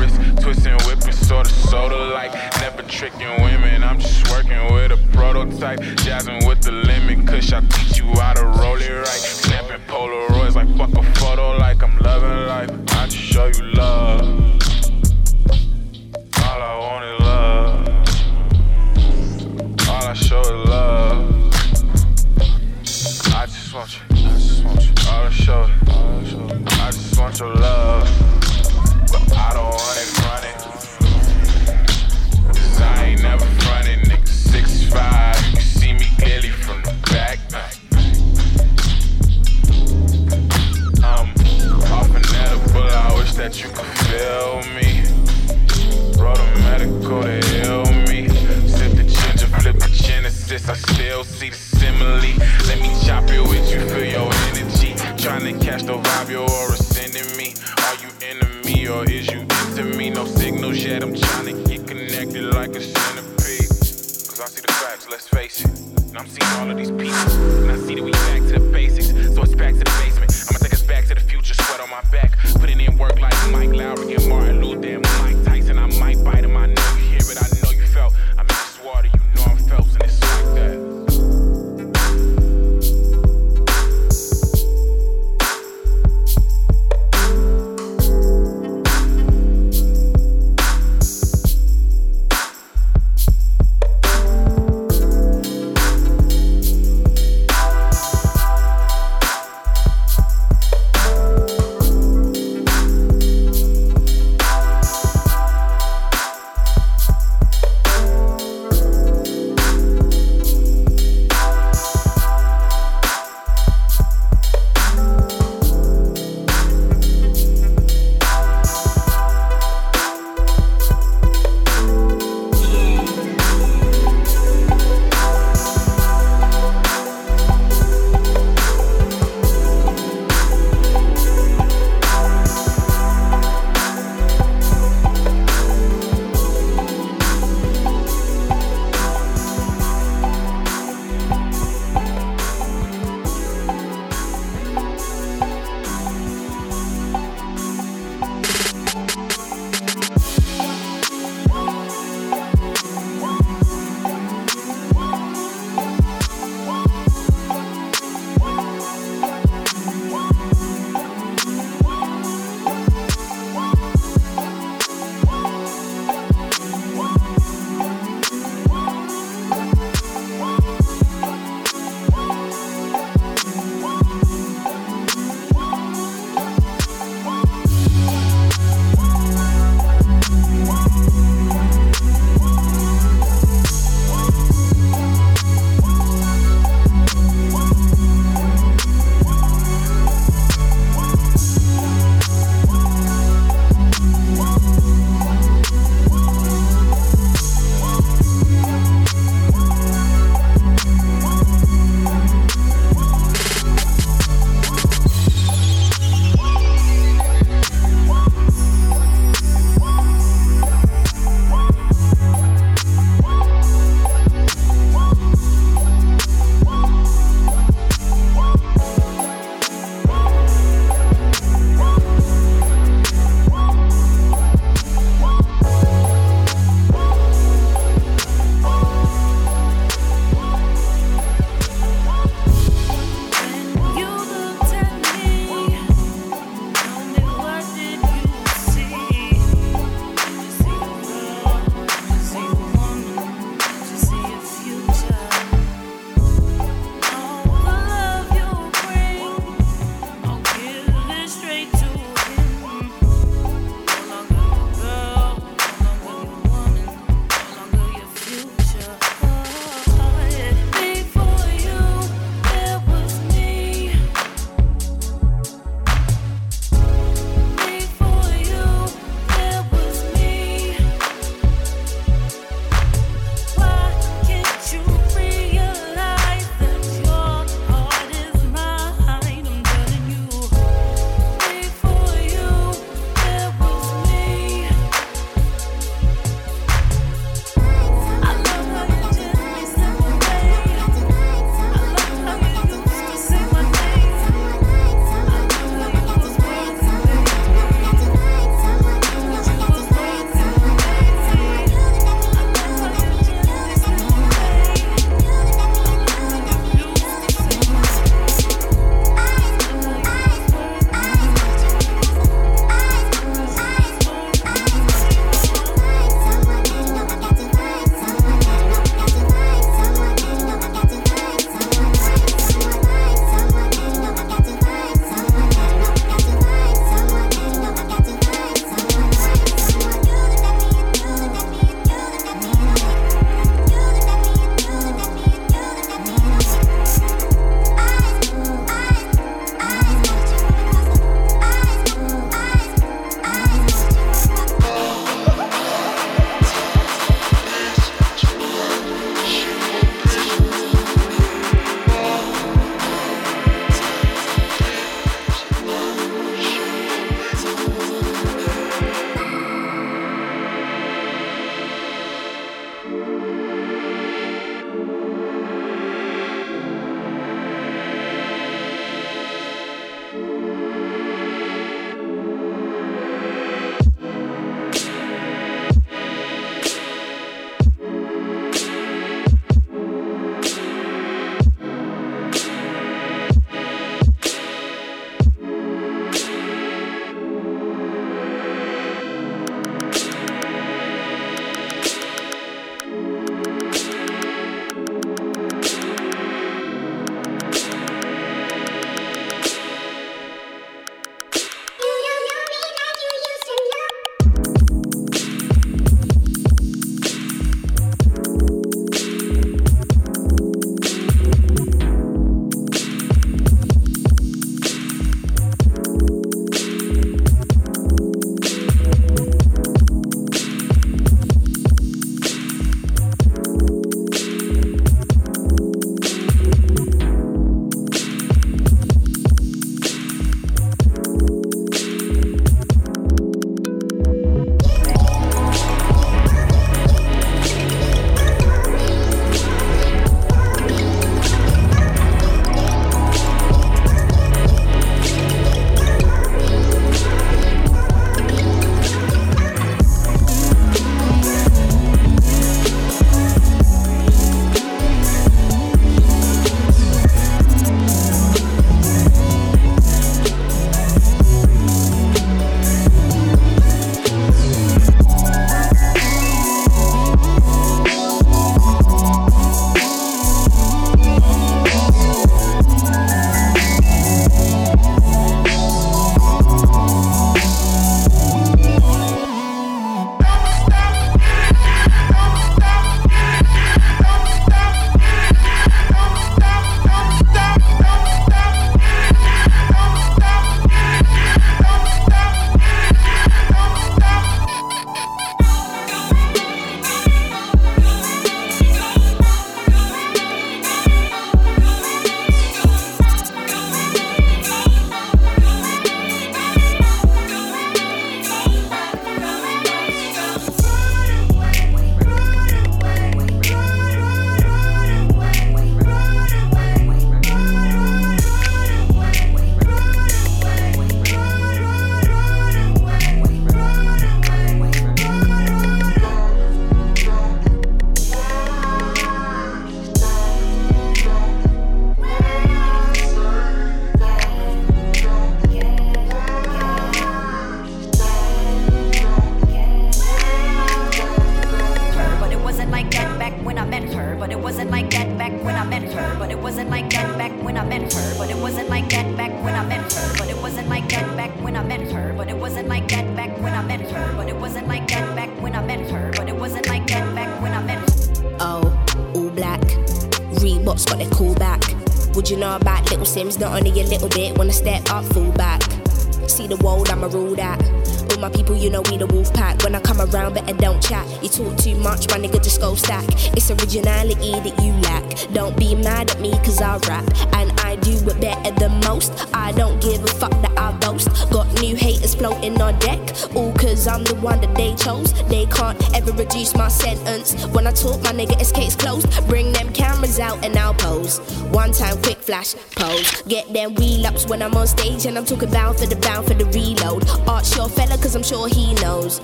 Around, 570.13 570.33
better 570.35 570.53
don't 570.53 570.81
chat. 570.81 571.05
You 571.23 571.29
talk 571.29 571.57
too 571.57 571.75
much, 571.75 572.07
my 572.09 572.17
nigga 572.17 572.43
just 572.43 572.61
go 572.61 572.75
stack. 572.75 573.05
It's 573.35 573.49
originality 573.49 574.31
that 574.31 574.63
you 574.63 574.73
lack. 574.81 575.33
Don't 575.33 575.55
be 575.57 575.75
mad 575.75 576.11
at 576.11 576.19
me, 576.19 576.31
cause 576.39 576.61
I 576.61 576.77
rap. 576.87 577.05
And 577.33 577.51
I 577.61 577.75
do 577.77 577.91
it 577.91 578.19
better 578.19 578.51
than 578.59 578.79
most. 578.81 579.11
I 579.33 579.51
don't 579.53 579.81
give 579.81 580.03
a 580.03 580.07
fuck 580.07 580.31
that 580.41 580.57
I 580.57 580.71
boast. 580.79 581.09
Got 581.31 581.47
new 581.61 581.75
haters 581.75 582.15
floating 582.15 582.61
on 582.61 582.77
deck. 582.79 582.99
All 583.35 583.53
cause 583.53 583.87
I'm 583.87 584.03
the 584.03 584.15
one 584.15 584.41
that 584.41 584.55
they 584.55 584.73
chose. 584.75 585.13
They 585.29 585.45
can't 585.47 585.77
ever 585.95 586.11
reduce 586.11 586.55
my 586.55 586.67
sentence. 586.67 587.45
When 587.47 587.67
I 587.67 587.71
talk, 587.71 588.01
my 588.03 588.11
nigga, 588.11 588.39
it's 588.39 588.51
case 588.51 588.75
closed. 588.75 589.07
Bring 589.27 589.51
them 589.51 589.71
cameras 589.73 590.19
out 590.19 590.43
and 590.43 590.55
I'll 590.57 590.73
pose. 590.73 591.19
One 591.51 591.71
time, 591.71 592.01
quick 592.01 592.19
flash, 592.19 592.55
pose. 592.75 593.21
Get 593.23 593.51
them 593.53 593.75
wheel 593.75 594.05
ups 594.05 594.27
when 594.27 594.41
I'm 594.41 594.55
on 594.55 594.67
stage 594.67 595.05
and 595.05 595.17
I'm 595.17 595.25
talking 595.25 595.51
bound 595.51 595.79
for 595.79 595.85
the 595.85 595.95
bound 595.97 596.27
for 596.27 596.33
the 596.33 596.45
reload. 596.45 597.07
Art 597.27 597.45
sure 597.45 597.69
fella, 597.69 597.97
cause 597.97 598.15
I'm 598.15 598.23
sure 598.23 598.47
he 598.47 598.73
knows. 598.75 599.21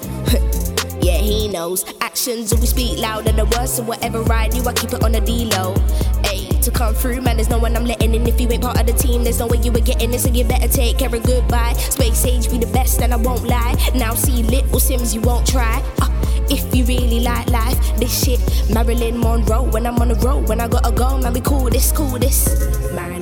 yeah, 1.14 1.22
he 1.22 1.48
knows. 1.48 1.86
Actions 2.02 2.54
always 2.54 2.70
speak 2.70 3.00
louder 3.00 3.32
than 3.32 3.50
words, 3.50 3.74
so 3.74 3.84
whatever 3.84 4.20
I 4.32 4.48
do, 4.48 4.68
I 4.68 4.74
keep 4.74 4.94
it 4.94 5.04
on 5.04 5.16
a 5.16 5.22
D-low. 5.22 5.76
Ayy, 6.24 6.62
to 6.64 6.72
come 6.72 6.94
through, 6.94 7.22
man, 7.22 7.38
there's 7.38 7.50
no 7.50 7.58
one 7.58 7.76
I'm 7.76 7.86
letting 7.86 8.14
in. 8.16 8.26
If 8.28 8.40
you 8.40 8.50
ain't 8.50 8.64
part 8.64 8.80
of 8.80 8.88
the 8.88 8.94
team, 8.94 9.24
there's 9.24 9.40
no 9.40 9.48
way 9.48 9.58
you 9.58 9.72
were 9.72 9.80
getting 9.80 10.14
it, 10.14 10.20
so 10.20 10.30
you 10.30 10.44
better 10.44 10.68
take 10.68 10.98
care 10.98 11.14
of 11.14 11.24
goodbye. 11.24 11.74
Space 11.74 12.26
age 12.26 12.50
be 12.50 12.58
the 12.58 12.72
best, 12.74 13.02
and 13.02 13.14
I 13.14 13.18
won't 13.18 13.44
lie. 13.44 13.76
Now 13.96 14.14
see 14.14 14.44
Little 14.44 14.80
Simz, 14.80 15.14
you 15.14 15.22
won't 15.22 15.48
try. 15.48 15.84
Uh, 16.02 16.10
if 16.50 16.76
you 16.76 16.84
really 16.86 17.20
like 17.22 17.48
life, 17.50 17.78
this 17.98 18.24
shit, 18.24 18.40
Marilyn 18.74 19.20
Monroe. 19.20 19.64
When 19.64 19.86
I'm 19.86 19.98
on 20.00 20.10
the 20.10 20.16
road, 20.16 20.48
when 20.50 20.60
I 20.60 20.68
gotta 20.68 20.92
go, 20.92 21.18
man, 21.18 21.34
we 21.34 21.42
cool 21.42 21.70
this, 21.70 21.92
cool 21.92 22.18
this. 22.20 22.48
Marilyn, 22.94 23.13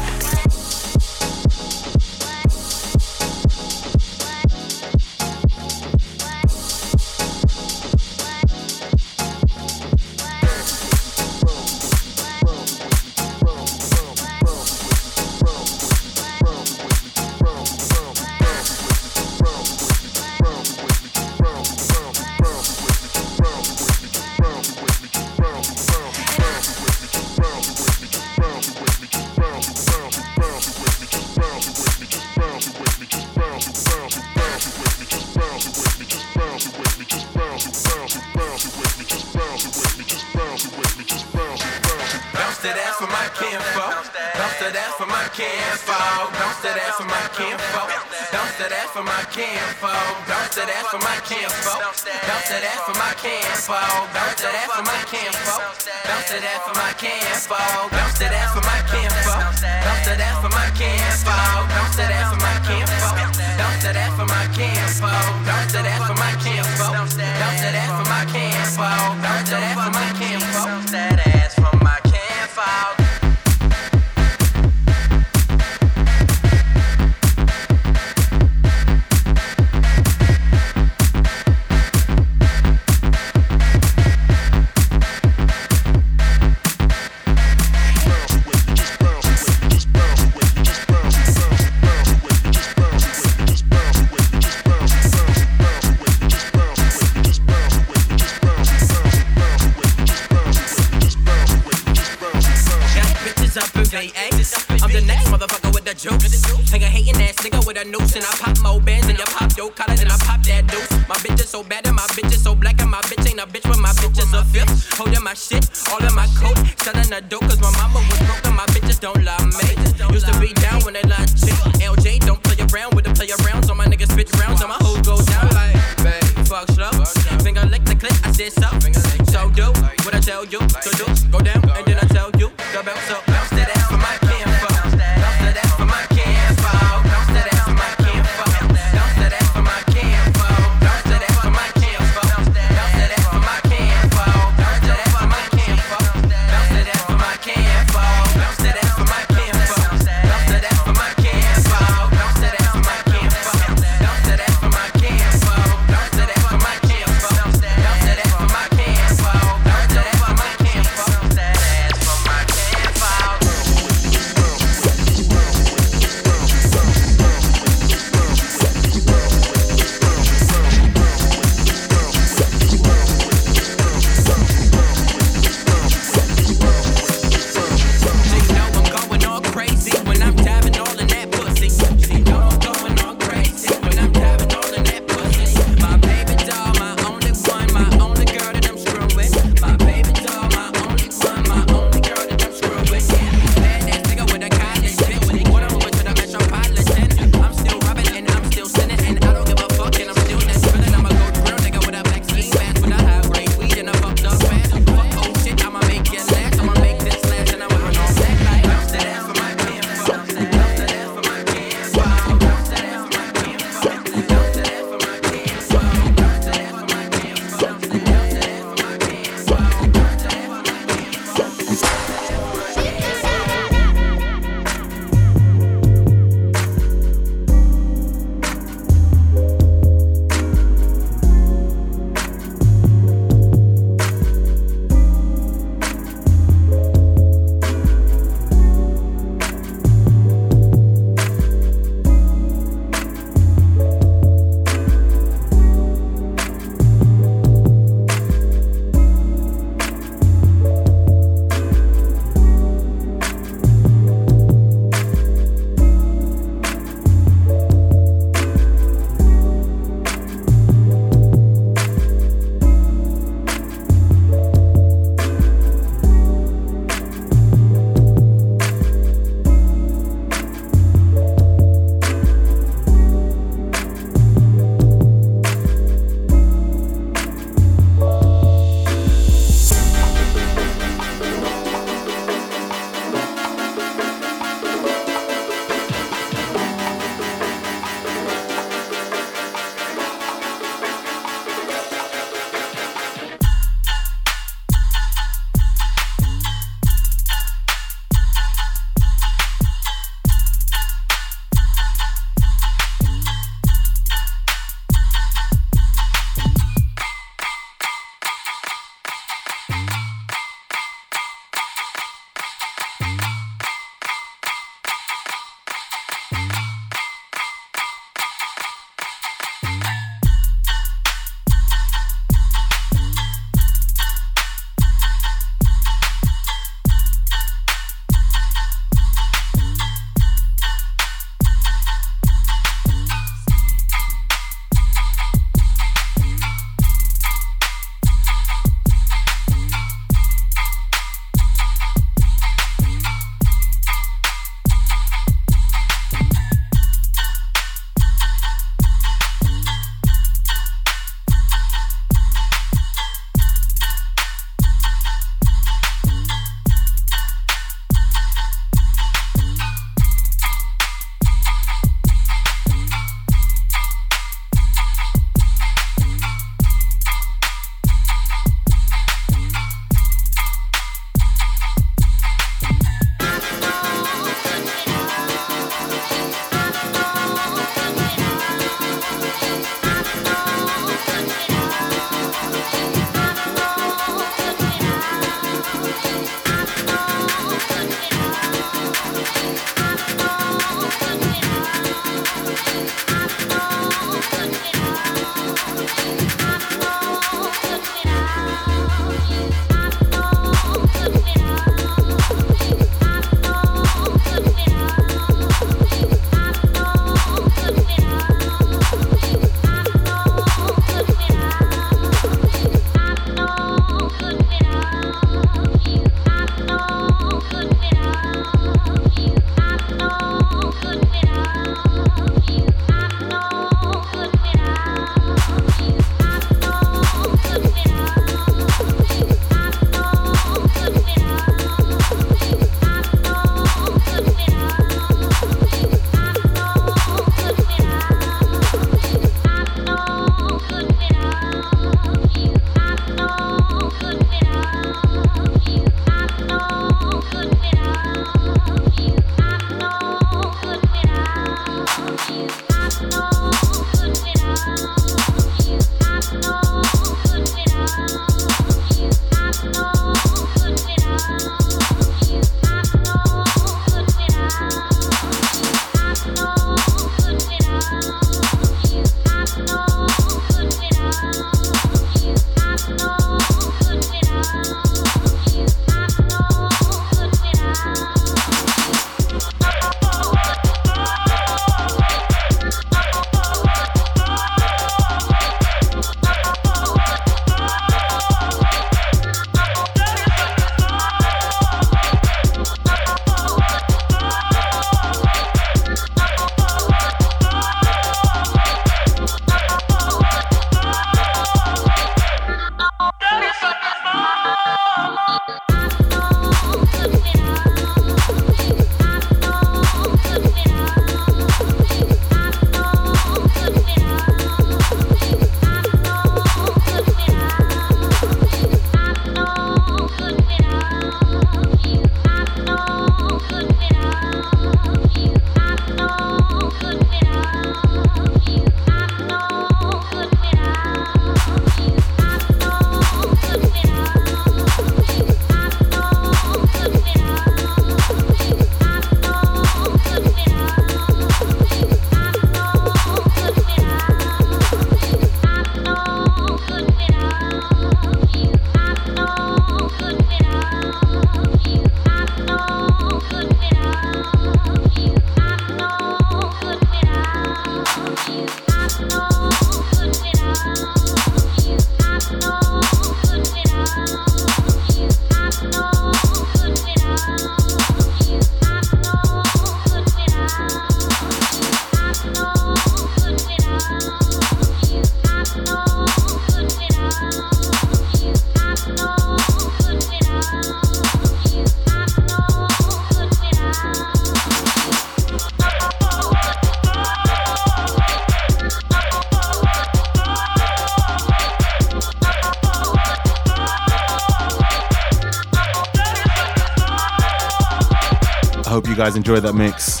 guys 599.02 599.16
enjoyed 599.16 599.42
that 599.42 599.54
mix. 599.54 600.00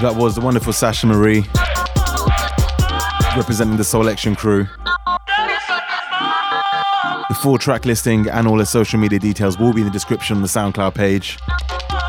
That 0.00 0.14
was 0.14 0.36
the 0.36 0.40
wonderful 0.40 0.72
Sasha 0.72 1.04
Marie 1.08 1.40
representing 3.36 3.76
the 3.76 3.82
Soulection 3.82 4.36
crew. 4.36 4.68
The 7.28 7.34
full 7.42 7.58
track 7.58 7.86
listing 7.86 8.28
and 8.28 8.46
all 8.46 8.60
her 8.60 8.64
social 8.64 9.00
media 9.00 9.18
details 9.18 9.58
will 9.58 9.72
be 9.72 9.80
in 9.80 9.88
the 9.88 9.92
description 9.92 10.36
on 10.36 10.42
the 10.42 10.48
SoundCloud 10.48 10.94
page. 10.94 11.40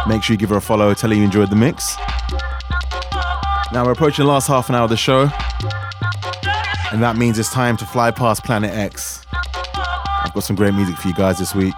Make 0.08 0.22
sure 0.22 0.36
you 0.36 0.38
give 0.38 0.50
her 0.50 0.58
a 0.58 0.62
follow, 0.62 0.94
tell 0.94 1.10
her 1.10 1.16
you 1.16 1.24
enjoyed 1.24 1.50
the 1.50 1.56
mix. 1.56 1.98
Now 3.74 3.84
we're 3.84 3.94
approaching 3.94 4.26
the 4.26 4.32
last 4.32 4.48
half 4.48 4.70
an 4.70 4.76
hour 4.76 4.84
of 4.84 4.92
the 4.92 4.98
show, 4.98 5.22
and 6.92 7.02
that 7.02 7.16
means 7.18 7.40
it's 7.40 7.52
time 7.52 7.78
to 7.78 7.86
fly 7.88 8.12
past 8.12 8.44
Planet 8.44 8.70
Ex. 8.76 9.26
I've 10.24 10.36
got 10.36 10.44
some 10.44 10.56
great 10.56 10.76
music 10.76 10.98
for 10.98 11.08
you 11.08 11.16
guys 11.16 11.40
this 11.40 11.56
week 11.56 11.74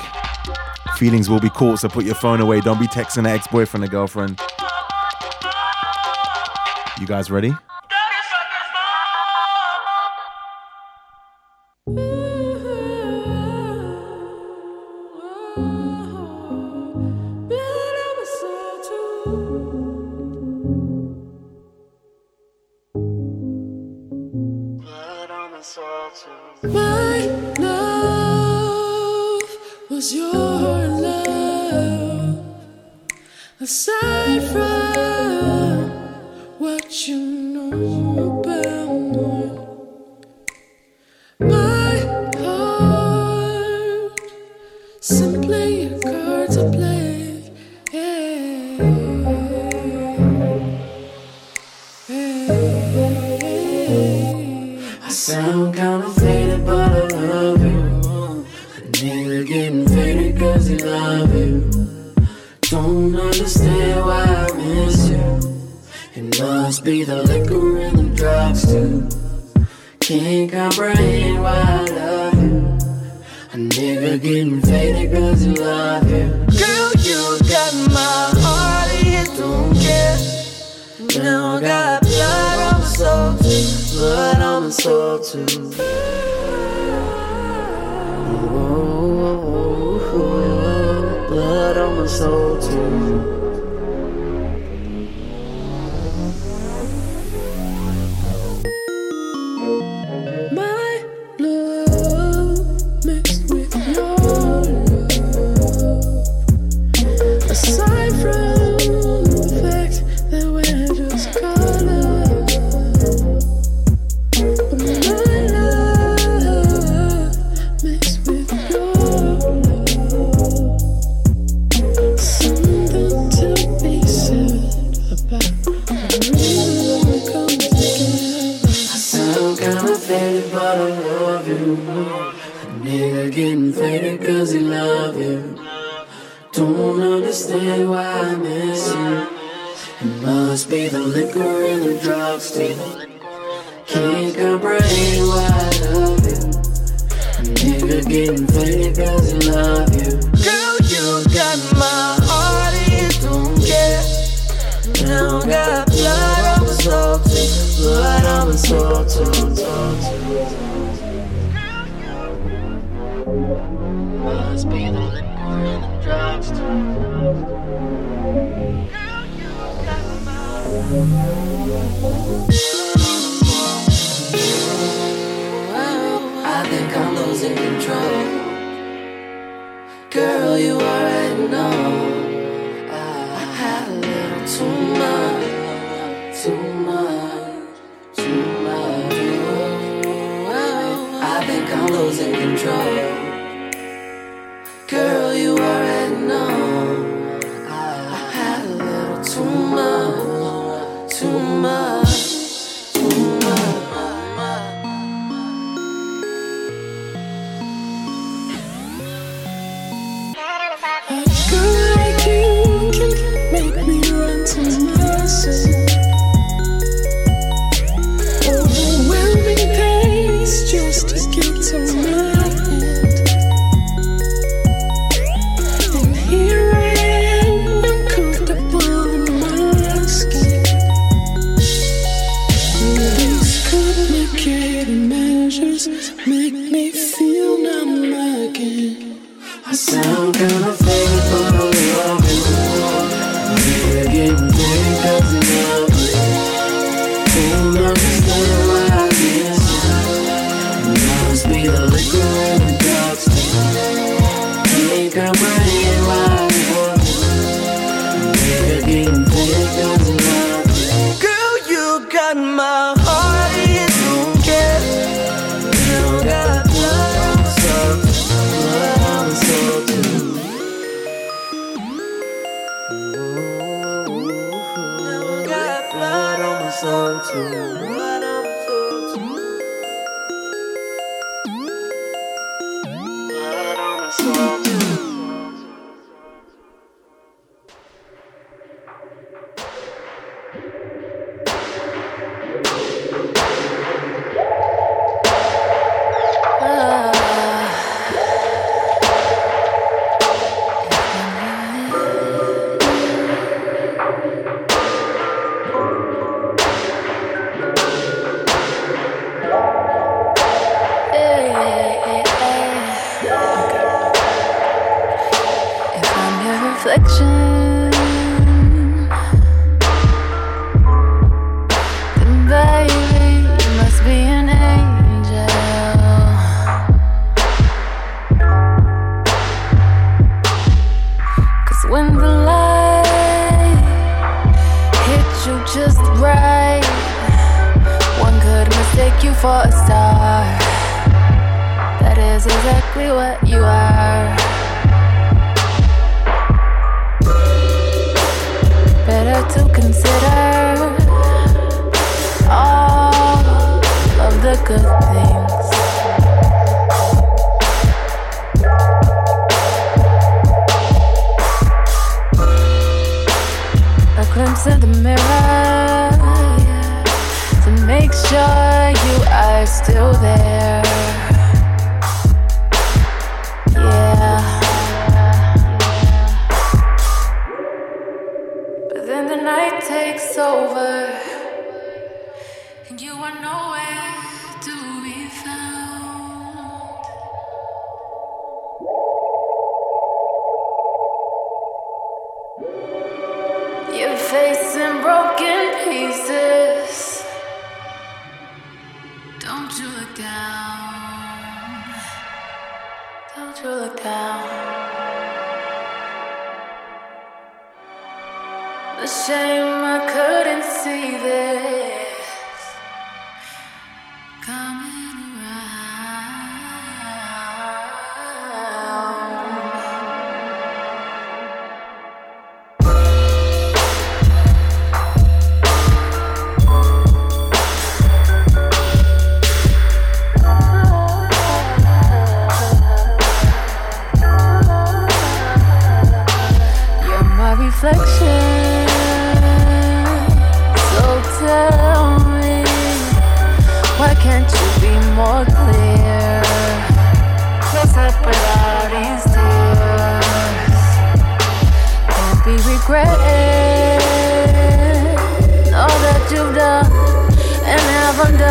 feelings 1.03 1.29
will 1.29 1.41
be 1.41 1.49
caught, 1.49 1.79
so 1.79 1.89
put 1.89 2.05
your 2.05 2.15
phone 2.15 2.39
away. 2.39 2.61
Don't 2.61 2.79
be 2.79 2.87
texting 2.87 3.17
an 3.17 3.25
ex 3.25 3.45
boyfriend 3.47 3.83
or 3.83 3.89
girlfriend. 3.89 4.39
You 6.97 7.05
guys 7.05 7.29
ready? 7.29 7.53
aside 33.63 34.43
from 34.51 34.72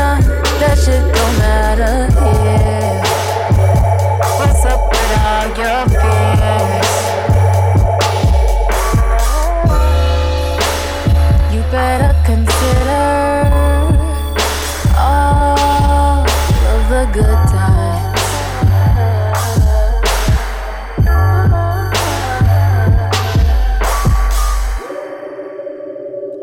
That 0.03 0.77
shit 0.85 1.01
don't 1.15 1.39
matter. 1.39 1.95
Yeah. 2.11 3.03
What's 4.39 4.65
up 4.65 4.81
with 4.91 5.13
all 5.23 5.47
your 5.61 5.81
fears? 6.03 6.91
You 11.55 11.61
better 11.71 12.13
consider 12.25 13.07
all 14.99 16.27
of 16.73 16.83
the 16.91 17.05
good 17.13 17.41
times. 17.55 18.23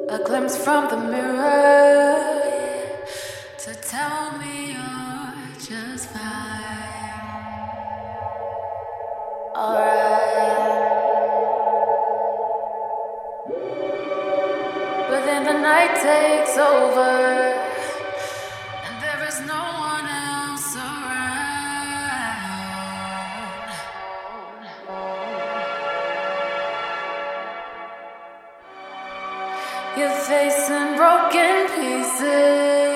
A 0.10 0.18
glimpse 0.26 0.56
from 0.56 0.88
the 0.90 0.98
mirror. 1.12 1.99
pieces. 31.80 32.89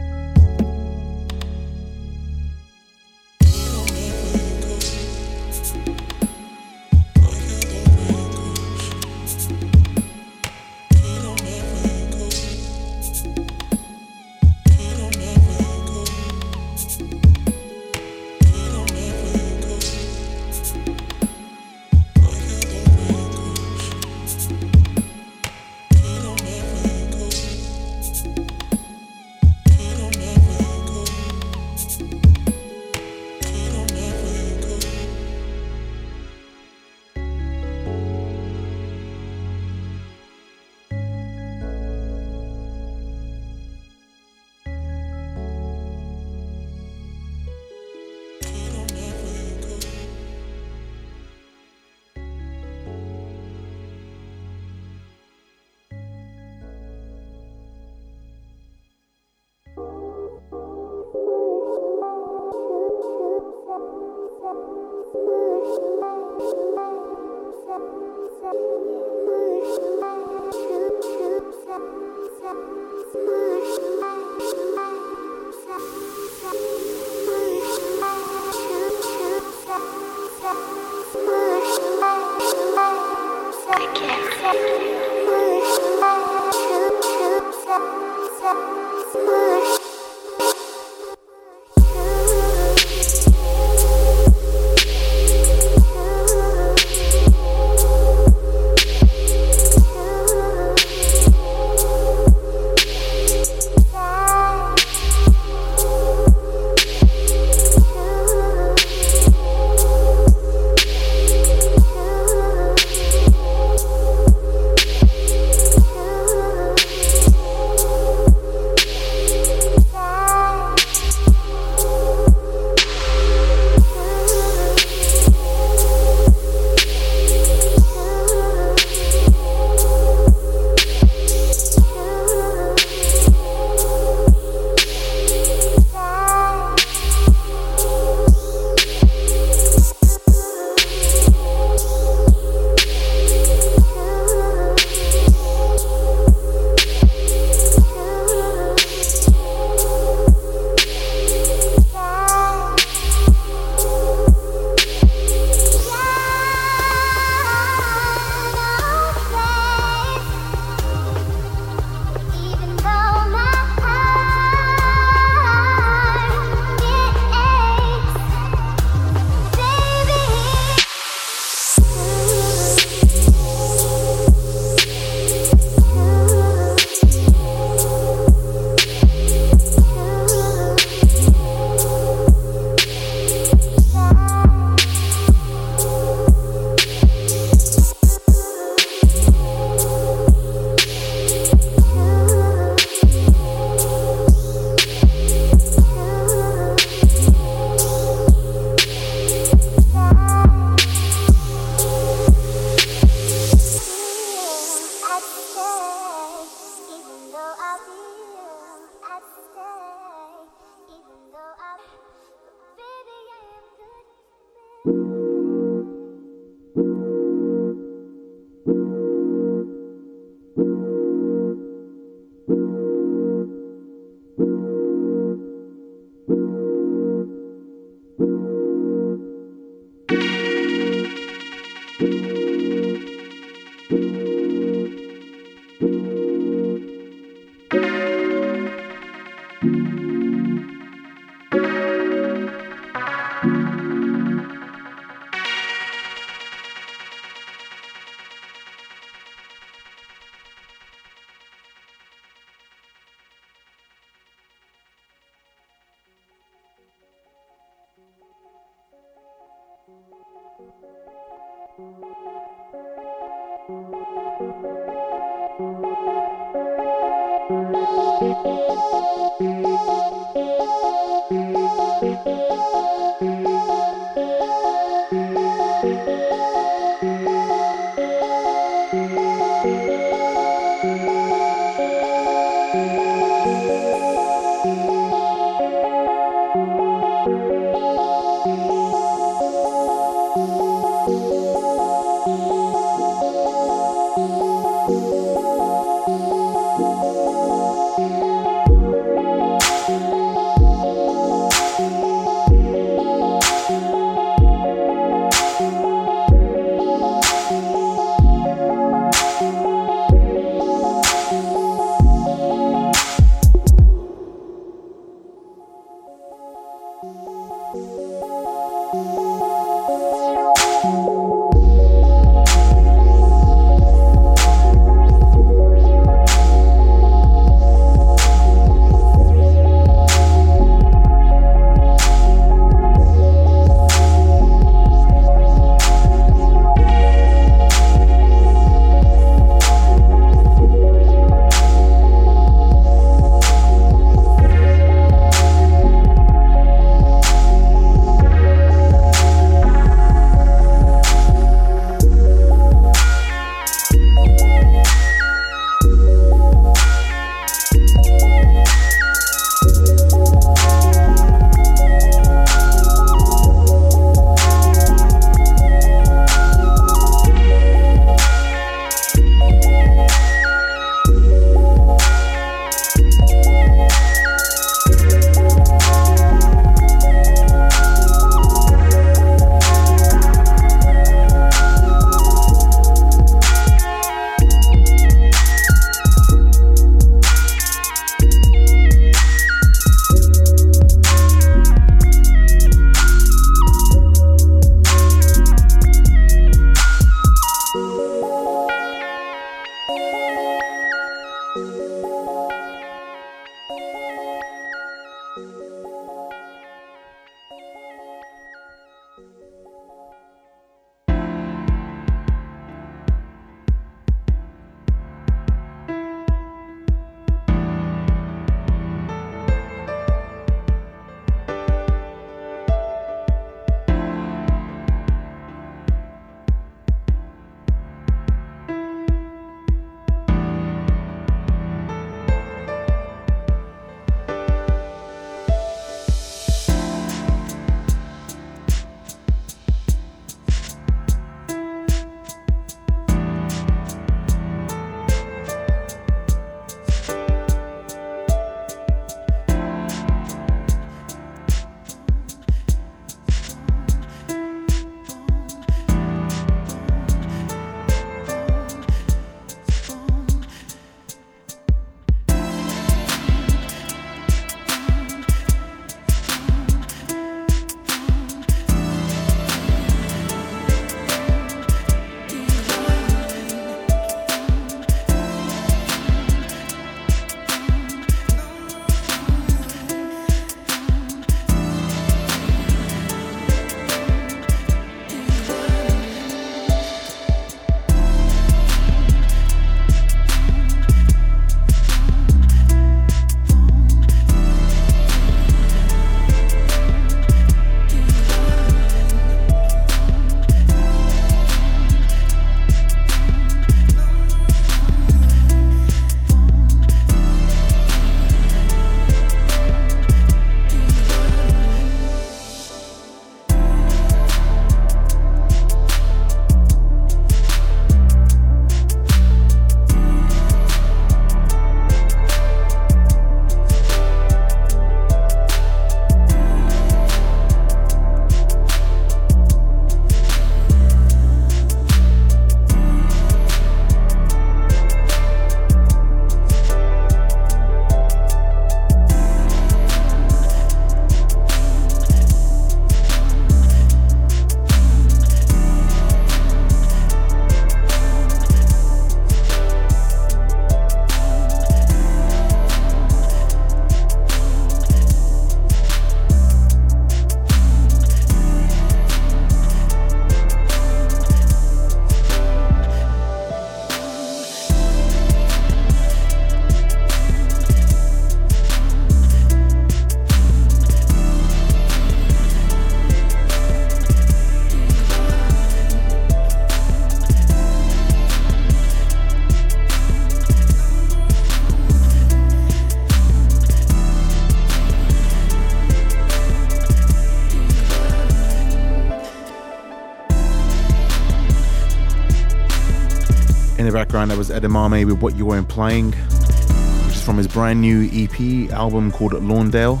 Background, 594.16 594.30
that 594.30 594.38
was 594.38 594.48
Edamame 594.48 595.04
with 595.04 595.20
What 595.20 595.36
You 595.36 595.44
Weren't 595.44 595.68
Playing, 595.68 596.12
which 596.12 597.16
is 597.16 597.22
from 597.22 597.36
his 597.36 597.46
brand 597.46 597.82
new 597.82 598.08
EP 598.10 598.70
album 598.72 599.12
called 599.12 599.32
Lawndale. 599.32 600.00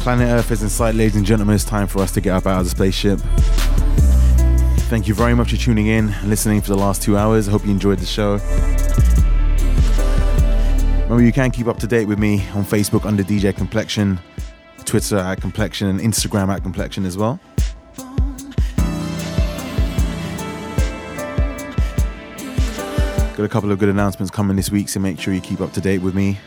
Planet 0.00 0.30
Earth 0.30 0.50
is 0.50 0.62
in 0.62 0.70
sight, 0.70 0.94
ladies 0.94 1.16
and 1.16 1.26
gentlemen. 1.26 1.54
It's 1.54 1.66
time 1.66 1.86
for 1.86 1.98
us 1.98 2.12
to 2.12 2.22
get 2.22 2.30
up 2.30 2.46
out 2.46 2.60
of 2.60 2.64
the 2.64 2.70
spaceship. 2.70 3.18
Thank 4.88 5.06
you 5.06 5.12
very 5.12 5.34
much 5.34 5.50
for 5.50 5.58
tuning 5.58 5.88
in 5.88 6.08
and 6.08 6.30
listening 6.30 6.62
for 6.62 6.68
the 6.68 6.78
last 6.78 7.02
two 7.02 7.18
hours. 7.18 7.46
I 7.46 7.50
hope 7.50 7.66
you 7.66 7.70
enjoyed 7.70 7.98
the 7.98 8.06
show. 8.06 8.38
Remember, 11.02 11.22
you 11.22 11.32
can 11.32 11.50
keep 11.50 11.66
up 11.66 11.78
to 11.80 11.86
date 11.86 12.08
with 12.08 12.18
me 12.18 12.36
on 12.54 12.64
Facebook 12.64 13.04
under 13.04 13.22
DJ 13.22 13.54
Complexion, 13.54 14.18
Twitter 14.86 15.18
at 15.18 15.42
Complexion, 15.42 15.88
and 15.88 16.00
Instagram 16.00 16.48
at 16.48 16.62
Complexion 16.62 17.04
as 17.04 17.18
well. 17.18 17.38
Got 23.36 23.42
a 23.42 23.48
couple 23.48 23.72
of 23.72 23.80
good 23.80 23.88
announcements 23.88 24.30
coming 24.30 24.56
this 24.56 24.70
week, 24.70 24.88
so 24.88 25.00
make 25.00 25.18
sure 25.18 25.34
you 25.34 25.40
keep 25.40 25.60
up 25.60 25.72
to 25.72 25.80
date 25.80 25.98
with 25.98 26.14
me. 26.14 26.38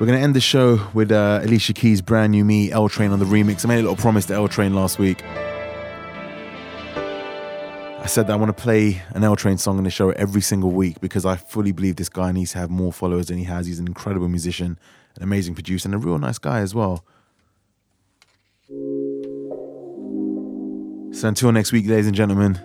We're 0.00 0.06
going 0.06 0.18
to 0.18 0.24
end 0.24 0.34
the 0.34 0.40
show 0.40 0.80
with 0.94 1.12
uh, 1.12 1.40
Alicia 1.42 1.74
Keys' 1.74 2.00
brand 2.00 2.32
new 2.32 2.42
Me, 2.42 2.72
L 2.72 2.88
Train 2.88 3.10
on 3.10 3.18
the 3.18 3.26
remix. 3.26 3.66
I 3.66 3.68
made 3.68 3.80
a 3.80 3.82
little 3.82 3.96
promise 3.96 4.24
to 4.26 4.34
L 4.34 4.48
Train 4.48 4.74
last 4.74 4.98
week. 4.98 5.22
I 8.00 8.06
said 8.06 8.26
that 8.28 8.32
I 8.32 8.36
want 8.36 8.48
to 8.48 8.62
play 8.62 9.02
an 9.10 9.22
L 9.22 9.36
Train 9.36 9.58
song 9.58 9.76
in 9.76 9.84
the 9.84 9.90
show 9.90 10.08
every 10.12 10.40
single 10.40 10.70
week 10.70 11.02
because 11.02 11.26
I 11.26 11.36
fully 11.36 11.72
believe 11.72 11.96
this 11.96 12.08
guy 12.08 12.32
needs 12.32 12.52
to 12.52 12.58
have 12.58 12.70
more 12.70 12.94
followers 12.94 13.26
than 13.26 13.36
he 13.36 13.44
has. 13.44 13.66
He's 13.66 13.78
an 13.78 13.86
incredible 13.86 14.28
musician, 14.28 14.78
an 15.16 15.22
amazing 15.22 15.52
producer, 15.52 15.86
and 15.86 15.94
a 15.94 15.98
real 15.98 16.18
nice 16.18 16.38
guy 16.38 16.60
as 16.60 16.74
well. 16.74 17.04
So 21.12 21.28
until 21.28 21.52
next 21.52 21.72
week, 21.72 21.86
ladies 21.86 22.06
and 22.06 22.16
gentlemen, 22.16 22.58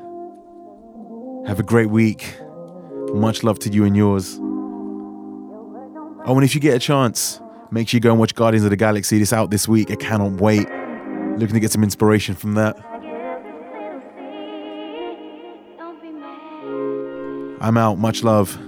have 1.47 1.59
a 1.59 1.63
great 1.63 1.89
week. 1.89 2.35
Much 3.13 3.43
love 3.43 3.57
to 3.59 3.69
you 3.69 3.85
and 3.85 3.95
yours. 3.95 4.37
Oh, 6.25 6.35
and 6.35 6.43
if 6.43 6.53
you 6.53 6.61
get 6.61 6.75
a 6.75 6.79
chance, 6.79 7.39
make 7.71 7.87
sure 7.87 7.97
you 7.97 8.01
go 8.01 8.11
and 8.11 8.19
watch 8.19 8.35
Guardians 8.35 8.65
of 8.65 8.69
the 8.69 8.75
Galaxy. 8.75 9.21
It's 9.21 9.33
out 9.33 9.49
this 9.49 9.67
week. 9.67 9.89
I 9.89 9.95
cannot 9.95 10.33
wait. 10.41 10.67
Looking 11.37 11.53
to 11.53 11.59
get 11.59 11.71
some 11.71 11.83
inspiration 11.83 12.35
from 12.35 12.55
that. 12.55 12.77
I'm 17.59 17.77
out. 17.77 17.97
Much 17.97 18.23
love. 18.23 18.59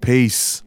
Peace. 0.00 0.63